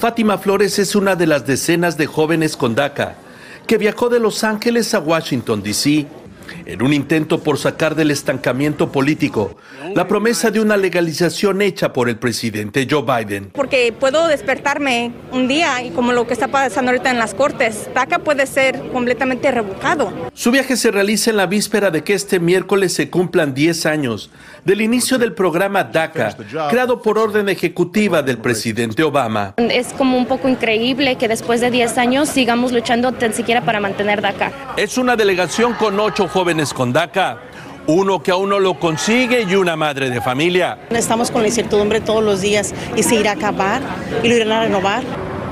Fátima 0.00 0.38
Flores 0.38 0.78
es 0.78 0.94
una 0.94 1.14
de 1.14 1.26
las 1.26 1.46
decenas 1.46 1.98
de 1.98 2.06
jóvenes 2.06 2.56
con 2.56 2.74
DACA 2.74 3.16
que 3.66 3.76
viajó 3.76 4.08
de 4.08 4.18
Los 4.18 4.44
Ángeles 4.44 4.94
a 4.94 4.98
Washington, 4.98 5.62
D.C 5.62 6.06
en 6.66 6.82
un 6.82 6.92
intento 6.92 7.42
por 7.42 7.58
sacar 7.58 7.94
del 7.94 8.10
estancamiento 8.10 8.90
político 8.90 9.56
la 9.94 10.06
promesa 10.06 10.50
de 10.50 10.60
una 10.60 10.76
legalización 10.76 11.62
hecha 11.62 11.92
por 11.92 12.08
el 12.08 12.16
presidente 12.16 12.86
Joe 12.90 13.02
Biden. 13.02 13.50
Porque 13.52 13.92
puedo 13.98 14.26
despertarme 14.28 15.12
un 15.32 15.48
día 15.48 15.82
y 15.82 15.90
como 15.90 16.12
lo 16.12 16.26
que 16.26 16.32
está 16.32 16.48
pasando 16.48 16.90
ahorita 16.90 17.10
en 17.10 17.18
las 17.18 17.34
cortes, 17.34 17.88
DACA 17.94 18.20
puede 18.20 18.46
ser 18.46 18.80
completamente 18.92 19.50
revocado. 19.50 20.12
Su 20.34 20.50
viaje 20.50 20.76
se 20.76 20.90
realiza 20.90 21.30
en 21.30 21.36
la 21.36 21.46
víspera 21.46 21.90
de 21.90 22.04
que 22.04 22.14
este 22.14 22.40
miércoles 22.40 22.92
se 22.92 23.10
cumplan 23.10 23.54
10 23.54 23.86
años 23.86 24.30
del 24.64 24.80
inicio 24.80 25.18
del 25.18 25.32
programa 25.32 25.84
DACA, 25.84 26.36
creado 26.68 27.00
por 27.00 27.18
orden 27.18 27.48
ejecutiva 27.48 28.22
del 28.22 28.38
presidente 28.38 29.02
Obama. 29.02 29.54
Es 29.56 29.92
como 29.92 30.18
un 30.18 30.26
poco 30.26 30.48
increíble 30.48 31.16
que 31.16 31.28
después 31.28 31.60
de 31.60 31.70
10 31.70 31.98
años 31.98 32.28
sigamos 32.28 32.72
luchando 32.72 33.12
tan 33.12 33.32
siquiera 33.32 33.64
para 33.64 33.80
mantener 33.80 34.20
DACA. 34.20 34.52
Es 34.76 34.98
una 34.98 35.16
delegación 35.16 35.74
con 35.74 35.98
ocho 35.98 36.28
jóvenes 36.28 36.39
con 36.74 36.90
DACA, 36.90 37.38
uno 37.86 38.22
que 38.22 38.30
aún 38.30 38.48
no 38.48 38.58
lo 38.58 38.78
consigue 38.80 39.42
y 39.42 39.54
una 39.56 39.76
madre 39.76 40.08
de 40.08 40.22
familia. 40.22 40.78
Estamos 40.88 41.30
con 41.30 41.42
la 41.42 41.48
incertidumbre 41.48 42.00
todos 42.00 42.24
los 42.24 42.40
días 42.40 42.74
y 42.96 43.02
se 43.02 43.16
irá 43.16 43.32
a 43.32 43.34
acabar 43.34 43.82
y 44.22 44.28
lo 44.28 44.36
irán 44.36 44.52
a 44.52 44.62
renovar. 44.62 45.04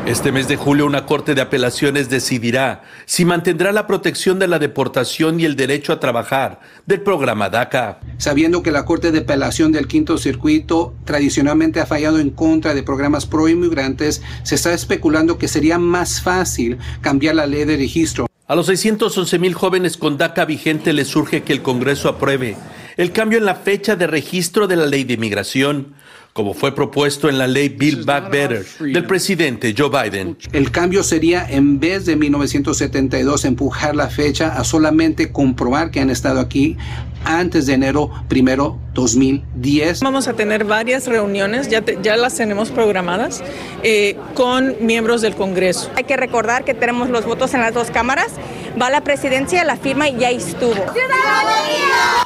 Este 0.07 0.33
mes 0.33 0.48
de 0.48 0.57
julio 0.57 0.87
una 0.87 1.05
corte 1.05 1.35
de 1.35 1.42
apelaciones 1.42 2.09
decidirá 2.09 2.85
si 3.05 3.27
mantendrá 3.27 3.70
la 3.72 3.87
protección 3.87 4.38
de 4.38 4.48
la 4.48 4.59
deportación 4.59 5.38
y 5.38 5.44
el 5.44 5.57
derecho 5.57 5.92
a 5.92 6.01
trabajar 6.01 6.61
del 6.87 7.03
programa 7.03 7.51
DACA. 7.51 8.01
Sabiendo 8.16 8.62
que 8.62 8.70
la 8.70 8.87
Corte 8.87 9.12
de 9.12 9.18
Apelación 9.18 9.72
del 9.72 9.87
Quinto 9.87 10.16
Circuito 10.16 10.94
tradicionalmente 11.05 11.81
ha 11.81 11.87
fallado 11.87 12.18
en 12.18 12.31
contra 12.31 12.72
de 12.72 12.83
programas 12.83 13.27
pro 13.27 13.46
inmigrantes, 13.46 14.22
se 14.42 14.55
está 14.55 14.72
especulando 14.72 15.37
que 15.37 15.48
sería 15.48 15.79
más 15.79 16.22
fácil 16.22 16.79
cambiar 17.03 17.35
la 17.35 17.46
ley 17.46 17.64
de 17.66 17.77
registro. 17.77 18.27
A 18.50 18.54
los 18.54 18.64
611 18.64 19.38
mil 19.38 19.52
jóvenes 19.52 19.98
con 19.98 20.16
DACA 20.16 20.46
vigente 20.46 20.94
les 20.94 21.08
surge 21.08 21.42
que 21.42 21.52
el 21.52 21.61
Congreso 21.61 22.08
apruebe 22.08 22.56
el 22.96 23.12
cambio 23.12 23.37
en 23.38 23.44
la 23.44 23.56
fecha 23.56 23.94
de 23.94 24.06
registro 24.06 24.66
de 24.66 24.76
la 24.76 24.87
ley 24.87 25.04
de 25.04 25.12
inmigración, 25.12 25.92
como 26.32 26.54
fue 26.54 26.74
propuesto 26.74 27.28
en 27.28 27.37
la 27.37 27.46
ley 27.46 27.68
Build 27.68 28.06
Back 28.06 28.30
Better 28.30 28.64
del 28.80 29.04
presidente 29.04 29.74
Joe 29.76 29.90
Biden. 29.90 30.38
El 30.52 30.70
cambio 30.70 31.02
sería, 31.02 31.46
en 31.46 31.78
vez 31.78 32.06
de 32.06 32.16
1972, 32.16 33.44
empujar 33.44 33.94
la 33.94 34.08
fecha 34.08 34.58
a 34.58 34.64
solamente 34.64 35.30
comprobar 35.30 35.90
que 35.90 36.00
han 36.00 36.08
estado 36.08 36.40
aquí 36.40 36.78
antes 37.24 37.66
de 37.66 37.74
enero 37.74 38.11
primero 38.28 38.78
2010. 38.94 40.00
Vamos 40.00 40.28
a 40.28 40.35
tener 40.35 40.64
varias 40.64 41.07
reuniones, 41.07 41.68
ya, 41.68 41.83
ya 42.02 42.16
las 42.16 42.35
tenemos 42.35 42.70
programadas, 42.70 43.42
eh, 43.83 44.16
con 44.35 44.76
miembros 44.81 45.22
del 45.22 45.35
Congreso. 45.35 45.90
Hay 45.94 46.04
que 46.04 46.16
recordar 46.16 46.64
que 46.64 46.74
tenemos 46.74 47.11
los 47.11 47.24
votos 47.24 47.54
en 47.54 47.61
las 47.61 47.74
dos 47.74 47.90
cámaras, 47.90 48.33
va 48.81 48.90
la 48.90 49.02
presidencia, 49.02 49.64
la 49.64 49.76
firma 49.76 50.09
y 50.09 50.18
ya 50.18 50.31
estuvo. 50.31 50.85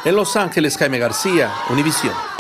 En 0.05 0.17
Los 0.17 0.37
Ángeles, 0.37 0.77
Jaime 0.77 0.99
García, 0.99 1.51
Univisión. 1.71 2.32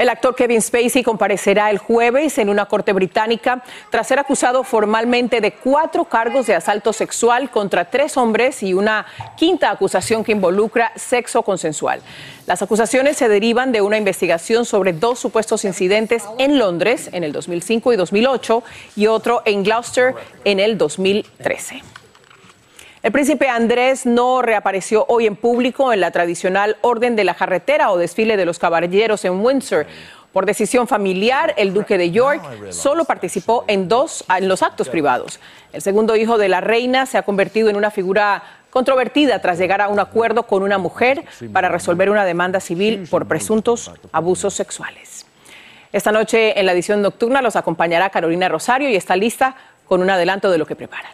El 0.00 0.08
actor 0.08 0.34
Kevin 0.34 0.62
Spacey 0.62 1.02
comparecerá 1.02 1.70
el 1.70 1.76
jueves 1.76 2.38
en 2.38 2.48
una 2.48 2.64
corte 2.64 2.94
británica 2.94 3.62
tras 3.90 4.06
ser 4.08 4.18
acusado 4.18 4.64
formalmente 4.64 5.42
de 5.42 5.52
cuatro 5.52 6.06
cargos 6.06 6.46
de 6.46 6.54
asalto 6.54 6.94
sexual 6.94 7.50
contra 7.50 7.84
tres 7.90 8.16
hombres 8.16 8.62
y 8.62 8.72
una 8.72 9.04
quinta 9.36 9.70
acusación 9.70 10.24
que 10.24 10.32
involucra 10.32 10.90
sexo 10.96 11.42
consensual. 11.42 12.00
Las 12.46 12.62
acusaciones 12.62 13.18
se 13.18 13.28
derivan 13.28 13.72
de 13.72 13.82
una 13.82 13.98
investigación 13.98 14.64
sobre 14.64 14.94
dos 14.94 15.18
supuestos 15.18 15.66
incidentes 15.66 16.24
en 16.38 16.58
Londres 16.58 17.10
en 17.12 17.22
el 17.22 17.32
2005 17.32 17.92
y 17.92 17.96
2008 17.96 18.62
y 18.96 19.06
otro 19.06 19.42
en 19.44 19.64
Gloucester 19.64 20.14
en 20.46 20.60
el 20.60 20.78
2013. 20.78 21.99
El 23.02 23.12
príncipe 23.12 23.48
Andrés 23.48 24.04
no 24.04 24.42
reapareció 24.42 25.06
hoy 25.08 25.26
en 25.26 25.34
público 25.34 25.90
en 25.90 26.00
la 26.00 26.10
tradicional 26.10 26.76
Orden 26.82 27.16
de 27.16 27.24
la 27.24 27.32
Jarretera 27.32 27.90
o 27.90 27.96
desfile 27.96 28.36
de 28.36 28.44
los 28.44 28.58
caballeros 28.58 29.24
en 29.24 29.42
Windsor. 29.42 29.86
Por 30.34 30.44
decisión 30.44 30.86
familiar, 30.86 31.54
el 31.56 31.72
duque 31.72 31.96
de 31.96 32.10
York 32.10 32.42
solo 32.68 33.06
participó 33.06 33.64
en 33.68 33.88
dos 33.88 34.22
en 34.28 34.48
los 34.48 34.62
actos 34.62 34.90
privados. 34.90 35.40
El 35.72 35.80
segundo 35.80 36.14
hijo 36.14 36.36
de 36.36 36.50
la 36.50 36.60
reina 36.60 37.06
se 37.06 37.16
ha 37.16 37.22
convertido 37.22 37.70
en 37.70 37.76
una 37.76 37.90
figura 37.90 38.42
controvertida 38.68 39.38
tras 39.40 39.58
llegar 39.58 39.80
a 39.80 39.88
un 39.88 39.98
acuerdo 39.98 40.42
con 40.42 40.62
una 40.62 40.76
mujer 40.76 41.24
para 41.54 41.70
resolver 41.70 42.10
una 42.10 42.26
demanda 42.26 42.60
civil 42.60 43.08
por 43.10 43.26
presuntos 43.26 43.90
abusos 44.12 44.52
sexuales. 44.52 45.24
Esta 45.90 46.12
noche 46.12 46.60
en 46.60 46.66
la 46.66 46.72
edición 46.72 47.00
nocturna 47.00 47.40
los 47.40 47.56
acompañará 47.56 48.10
Carolina 48.10 48.50
Rosario 48.50 48.90
y 48.90 48.96
está 48.96 49.16
lista 49.16 49.56
con 49.86 50.02
un 50.02 50.10
adelanto 50.10 50.50
de 50.50 50.58
lo 50.58 50.66
que 50.66 50.76
prepara. 50.76 51.08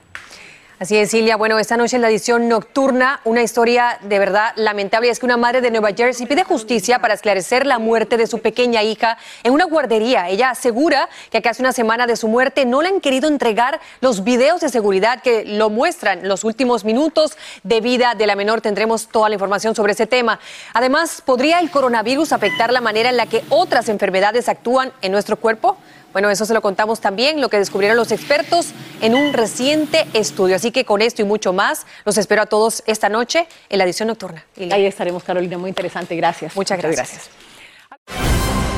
Así 0.79 0.95
es, 0.99 1.11
Silvia. 1.11 1.39
Bueno, 1.39 1.59
esta 1.59 1.79
noche 1.79 1.97
en 1.97 2.03
la 2.03 2.11
edición 2.11 2.49
nocturna, 2.49 3.23
una 3.25 3.43
historia 3.43 3.99
de 4.03 4.19
verdad 4.19 4.53
lamentable. 4.57 5.09
Es 5.09 5.19
que 5.19 5.25
una 5.25 5.39
madre 5.39 5.63
de 5.63 5.71
Nueva 5.71 5.93
Jersey 5.97 6.27
pide 6.27 6.45
justicia 6.45 6.99
para 6.99 7.15
esclarecer 7.15 7.65
la 7.65 7.79
muerte 7.79 8.19
de 8.19 8.27
su 8.27 8.41
pequeña 8.41 8.83
hija 8.83 9.17
en 9.43 9.55
una 9.55 9.65
guardería. 9.65 10.29
Ella 10.29 10.51
asegura 10.51 11.09
que 11.31 11.39
hace 11.39 11.63
una 11.63 11.73
semana 11.73 12.07
de 12.07 12.15
su 12.15 12.29
muerte 12.29 12.67
no 12.67 12.83
le 12.83 12.91
han 12.91 13.01
querido 13.01 13.27
entregar 13.27 13.81
los 14.03 14.23
videos 14.23 14.61
de 14.61 14.69
seguridad 14.69 15.23
que 15.23 15.47
lo 15.47 15.71
muestran 15.71 16.29
los 16.29 16.45
últimos 16.45 16.85
minutos 16.85 17.39
de 17.63 17.81
vida 17.81 18.15
de 18.15 18.27
la 18.27 18.37
menor. 18.37 18.61
Tendremos 18.61 19.09
toda 19.09 19.31
la 19.31 19.37
información 19.37 19.75
sobre 19.75 19.95
ese 19.95 20.07
tema. 20.07 20.41
Además, 20.75 21.23
¿podría 21.25 21.59
el 21.61 21.71
coronavirus 21.71 22.35
afectar 22.35 22.71
la 22.71 22.83
manera 22.83 23.09
en 23.09 23.17
la 23.17 23.25
que 23.25 23.43
otras 23.49 23.89
enfermedades 23.89 24.51
actúan 24.51 24.93
en 25.01 25.13
nuestro 25.13 25.39
cuerpo? 25.39 25.79
Bueno, 26.17 26.31
eso 26.31 26.47
se 26.47 26.55
lo 26.55 26.63
contamos 26.63 27.01
también, 27.01 27.43
lo 27.43 27.51
que 27.51 27.59
descubrieron 27.59 27.95
los 27.95 28.11
expertos 28.11 28.69
en 29.03 29.15
un 29.15 29.35
reciente 29.35 30.07
estudio. 30.15 30.57
Así 30.57 30.71
que 30.71 30.87
con 30.87 31.03
esto 31.03 31.21
y 31.21 31.27
mucho 31.27 31.53
más, 31.53 31.85
los 32.07 32.17
espero 32.17 32.41
a 32.41 32.47
todos 32.47 32.83
esta 32.87 33.11
noche 33.11 33.47
en 33.69 33.77
la 33.77 33.85
edición 33.85 34.09
nocturna. 34.09 34.43
Ahí 34.73 34.87
estaremos, 34.87 35.23
Carolina, 35.23 35.59
muy 35.59 35.69
interesante. 35.69 36.17
Gracias. 36.17 36.57
Muchas 36.57 36.79
gracias. 36.79 37.29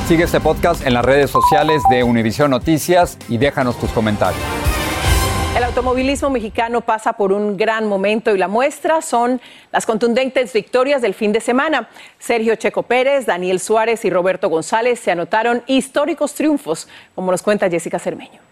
Sigue 0.08 0.24
este 0.24 0.40
podcast 0.40 0.84
en 0.84 0.94
las 0.94 1.04
redes 1.04 1.30
sociales 1.30 1.80
de 1.88 2.02
Univision 2.02 2.50
Noticias 2.50 3.16
y 3.28 3.38
déjanos 3.38 3.78
tus 3.78 3.92
comentarios. 3.92 4.42
El 5.56 5.64
automovilismo 5.64 6.30
mexicano 6.30 6.82
pasa 6.82 7.14
por 7.14 7.32
un 7.32 7.56
gran 7.56 7.86
momento 7.86 8.34
y 8.34 8.38
la 8.38 8.48
muestra 8.48 9.02
son 9.02 9.40
las 9.72 9.86
contundentes 9.86 10.52
victorias 10.52 11.02
del 11.02 11.14
fin 11.14 11.32
de 11.32 11.40
semana. 11.40 11.88
Sergio 12.18 12.54
Checo 12.54 12.84
Pérez, 12.84 13.26
Daniel 13.26 13.58
Suárez 13.58 14.04
y 14.04 14.10
Roberto 14.10 14.48
González 14.48 15.00
se 15.00 15.10
anotaron 15.10 15.62
históricos 15.66 16.34
triunfos, 16.34 16.88
como 17.14 17.32
nos 17.32 17.42
cuenta 17.42 17.68
Jessica 17.68 17.98
Cermeño. 17.98 18.47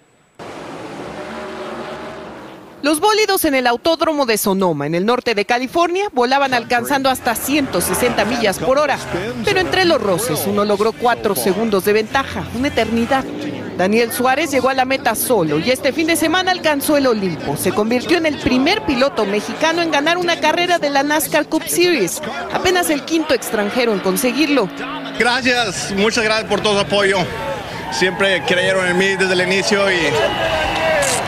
Los 2.86 3.00
bólidos 3.00 3.44
en 3.44 3.56
el 3.56 3.66
autódromo 3.66 4.26
de 4.26 4.38
Sonoma, 4.38 4.86
en 4.86 4.94
el 4.94 5.04
norte 5.04 5.34
de 5.34 5.44
California, 5.44 6.08
volaban 6.12 6.54
alcanzando 6.54 7.10
hasta 7.10 7.34
160 7.34 8.24
millas 8.26 8.60
por 8.60 8.78
hora. 8.78 8.96
Pero 9.44 9.58
entre 9.58 9.84
los 9.84 10.00
roces, 10.00 10.44
uno 10.46 10.64
logró 10.64 10.92
cuatro 10.92 11.34
segundos 11.34 11.84
de 11.84 11.92
ventaja, 11.92 12.44
una 12.54 12.68
eternidad. 12.68 13.24
Daniel 13.76 14.12
Suárez 14.12 14.52
llegó 14.52 14.68
a 14.68 14.74
la 14.74 14.84
meta 14.84 15.16
solo 15.16 15.58
y 15.58 15.72
este 15.72 15.92
fin 15.92 16.06
de 16.06 16.14
semana 16.14 16.52
alcanzó 16.52 16.96
el 16.96 17.08
Olimpo. 17.08 17.56
Se 17.56 17.72
convirtió 17.72 18.18
en 18.18 18.26
el 18.26 18.38
primer 18.38 18.82
piloto 18.82 19.26
mexicano 19.26 19.82
en 19.82 19.90
ganar 19.90 20.16
una 20.16 20.38
carrera 20.38 20.78
de 20.78 20.90
la 20.90 21.02
NASCAR 21.02 21.48
Cup 21.48 21.64
Series, 21.66 22.22
apenas 22.52 22.88
el 22.88 23.04
quinto 23.04 23.34
extranjero 23.34 23.94
en 23.94 23.98
conseguirlo. 23.98 24.68
Gracias, 25.18 25.92
muchas 25.96 26.22
gracias 26.22 26.48
por 26.48 26.60
todo 26.60 26.74
su 26.74 26.86
apoyo. 26.86 27.18
Siempre 27.90 28.44
creyeron 28.46 28.86
en 28.86 28.96
mí 28.96 29.16
desde 29.16 29.32
el 29.32 29.40
inicio 29.40 29.90
y 29.90 29.96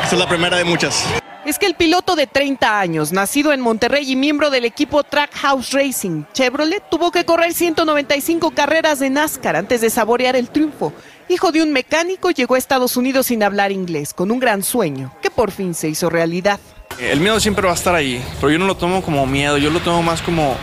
esta 0.04 0.12
es 0.12 0.18
la 0.20 0.28
primera 0.28 0.56
de 0.56 0.62
muchas. 0.62 1.04
Es 1.48 1.58
que 1.58 1.64
el 1.64 1.76
piloto 1.76 2.14
de 2.14 2.26
30 2.26 2.78
años, 2.78 3.10
nacido 3.10 3.54
en 3.54 3.62
Monterrey 3.62 4.12
y 4.12 4.16
miembro 4.16 4.50
del 4.50 4.66
equipo 4.66 5.02
Trackhouse 5.02 5.72
Racing 5.72 6.24
Chevrolet, 6.34 6.82
tuvo 6.90 7.10
que 7.10 7.24
correr 7.24 7.54
195 7.54 8.50
carreras 8.50 8.98
de 8.98 9.08
NASCAR 9.08 9.56
antes 9.56 9.80
de 9.80 9.88
saborear 9.88 10.36
el 10.36 10.50
triunfo. 10.50 10.92
Hijo 11.26 11.50
de 11.50 11.62
un 11.62 11.72
mecánico, 11.72 12.30
llegó 12.32 12.54
a 12.54 12.58
Estados 12.58 12.98
Unidos 12.98 13.28
sin 13.28 13.42
hablar 13.42 13.72
inglés, 13.72 14.12
con 14.12 14.30
un 14.30 14.40
gran 14.40 14.62
sueño, 14.62 15.14
que 15.22 15.30
por 15.30 15.50
fin 15.50 15.72
se 15.72 15.88
hizo 15.88 16.10
realidad. 16.10 16.60
El 17.00 17.20
miedo 17.20 17.40
siempre 17.40 17.64
va 17.64 17.72
a 17.72 17.76
estar 17.76 17.94
ahí, 17.94 18.22
pero 18.42 18.50
yo 18.50 18.58
no 18.58 18.66
lo 18.66 18.76
tomo 18.76 19.00
como 19.00 19.26
miedo, 19.26 19.56
yo 19.56 19.70
lo 19.70 19.80
tomo 19.80 20.02
más 20.02 20.20
como, 20.20 20.54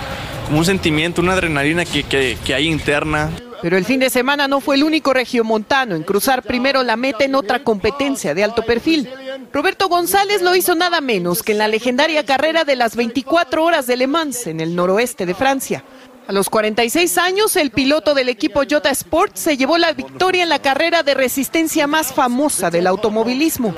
como 0.45 0.60
un 0.60 0.65
sentimiento, 0.65 1.19
una 1.19 1.34
adrenalina 1.34 1.84
que, 1.84 2.04
que, 2.04 2.38
que 2.45 2.54
hay 2.54 2.67
interna. 2.67 3.32
Pero 3.63 3.76
el 3.76 3.86
fin 3.86 4.00
de 4.00 4.12
semana 4.12 4.48
no 4.48 4.62
fue 4.62 4.76
el 4.76 4.84
único 4.84 5.15
regiomontano 5.15 5.95
en 5.95 6.04
cruzar 6.04 6.43
primero 6.43 6.84
la 6.84 6.95
meta 6.95 7.24
en 7.24 7.34
otra 7.34 7.63
competencia 7.63 8.36
de 8.36 8.43
alto 8.43 8.62
perfil. 8.62 9.10
Roberto 9.52 9.89
González 9.89 10.41
lo 10.41 10.56
hizo 10.56 10.76
nada 10.76 11.02
menos 11.02 11.43
que 11.43 11.52
en 11.52 11.58
la 11.58 11.67
legendaria 11.67 12.26
carrera 12.26 12.63
de 12.63 12.76
las 12.76 12.95
24 12.95 13.63
horas 13.63 13.88
de 13.88 13.98
Le 13.98 14.08
Mans 14.08 14.48
en 14.48 14.60
el 14.60 14.76
noroeste 14.76 15.26
de 15.26 15.34
Francia. 15.34 15.84
A 16.28 16.32
los 16.32 16.50
46 16.50 17.17
años, 17.17 17.56
el 17.56 17.71
piloto 17.71 18.13
del 18.13 18.30
equipo 18.30 18.63
Jota 18.69 18.89
Sport 18.89 19.36
se 19.36 19.58
llevó 19.58 19.78
la 19.78 19.93
victoria 19.93 20.43
en 20.43 20.50
la 20.50 20.60
carrera 20.60 21.04
de 21.04 21.13
resistencia 21.13 21.86
más 21.86 22.13
famosa 22.13 22.69
del 22.71 22.88
automovilismo. 22.88 23.76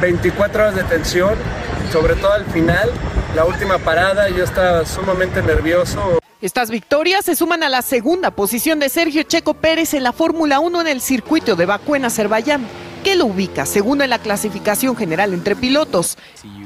24 0.00 0.62
horas 0.62 0.74
de 0.76 0.84
tensión, 0.84 1.34
sobre 1.90 2.14
todo 2.16 2.32
al 2.32 2.44
final, 2.46 2.90
la 3.34 3.44
última 3.44 3.78
parada, 3.78 4.28
yo 4.28 4.44
estaba 4.44 4.84
sumamente 4.84 5.40
nervioso. 5.40 6.18
Estas 6.42 6.70
victorias 6.70 7.24
se 7.24 7.34
suman 7.34 7.62
a 7.62 7.70
la 7.70 7.80
segunda 7.80 8.30
posición 8.30 8.78
de 8.78 8.90
Sergio 8.90 9.22
Checo 9.22 9.54
Pérez 9.54 9.94
en 9.94 10.02
la 10.02 10.12
Fórmula 10.12 10.60
1 10.60 10.82
en 10.82 10.86
el 10.86 11.00
circuito 11.00 11.56
de 11.56 11.64
Bakú 11.64 11.94
en 11.94 12.04
Azerbaiyán, 12.04 12.66
que 13.06 13.14
lo 13.14 13.26
ubica 13.26 13.66
segundo 13.66 14.02
en 14.02 14.10
la 14.10 14.18
clasificación 14.18 14.96
general 14.96 15.32
entre 15.32 15.54
pilotos. 15.54 16.18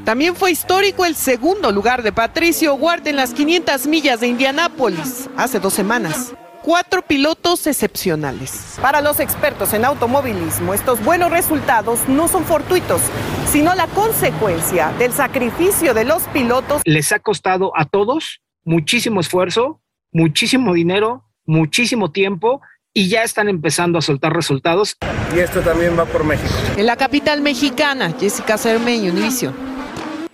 También 0.06 0.34
fue 0.34 0.50
histórico 0.50 1.04
el 1.04 1.14
segundo 1.14 1.70
lugar 1.70 2.02
de 2.02 2.12
Patricio 2.12 2.74
Ward 2.76 3.06
en 3.06 3.16
las 3.16 3.34
500 3.34 3.86
millas 3.86 4.20
de 4.20 4.28
Indianápolis 4.28 5.28
hace 5.36 5.60
dos 5.60 5.74
semanas. 5.74 6.32
Cuatro 6.62 7.02
pilotos 7.02 7.66
excepcionales. 7.66 8.78
Para 8.80 9.02
los 9.02 9.20
expertos 9.20 9.74
en 9.74 9.84
automovilismo, 9.84 10.72
estos 10.72 11.04
buenos 11.04 11.30
resultados 11.30 12.08
no 12.08 12.26
son 12.26 12.46
fortuitos, 12.46 13.02
sino 13.52 13.74
la 13.74 13.86
consecuencia 13.88 14.94
del 14.98 15.12
sacrificio 15.12 15.92
de 15.92 16.06
los 16.06 16.22
pilotos. 16.28 16.80
Les 16.86 17.12
ha 17.12 17.18
costado 17.18 17.72
a 17.76 17.84
todos 17.84 18.40
muchísimo 18.64 19.20
esfuerzo, 19.20 19.82
muchísimo 20.10 20.72
dinero, 20.72 21.22
muchísimo 21.44 22.12
tiempo 22.12 22.62
y 22.92 23.08
ya 23.08 23.22
están 23.22 23.48
empezando 23.48 23.98
a 23.98 24.02
soltar 24.02 24.32
resultados. 24.32 24.96
Y 25.34 25.38
esto 25.38 25.60
también 25.60 25.98
va 25.98 26.06
por 26.06 26.24
México. 26.24 26.52
En 26.76 26.86
la 26.86 26.96
capital 26.96 27.40
mexicana, 27.40 28.12
Jessica 28.18 28.58
Cermeño, 28.58 29.12
Univision. 29.12 29.54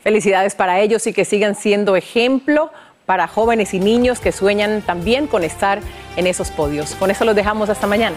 Felicidades 0.02 0.54
para 0.54 0.80
ellos 0.80 1.06
y 1.06 1.12
que 1.12 1.24
sigan 1.24 1.54
siendo 1.54 1.96
ejemplo 1.96 2.70
para 3.04 3.28
jóvenes 3.28 3.74
y 3.74 3.78
niños 3.78 4.20
que 4.20 4.32
sueñan 4.32 4.82
también 4.82 5.26
con 5.26 5.44
estar 5.44 5.80
en 6.16 6.26
esos 6.26 6.50
podios. 6.50 6.94
Con 6.94 7.10
eso 7.10 7.24
los 7.24 7.36
dejamos 7.36 7.68
hasta 7.68 7.86
mañana. 7.86 8.16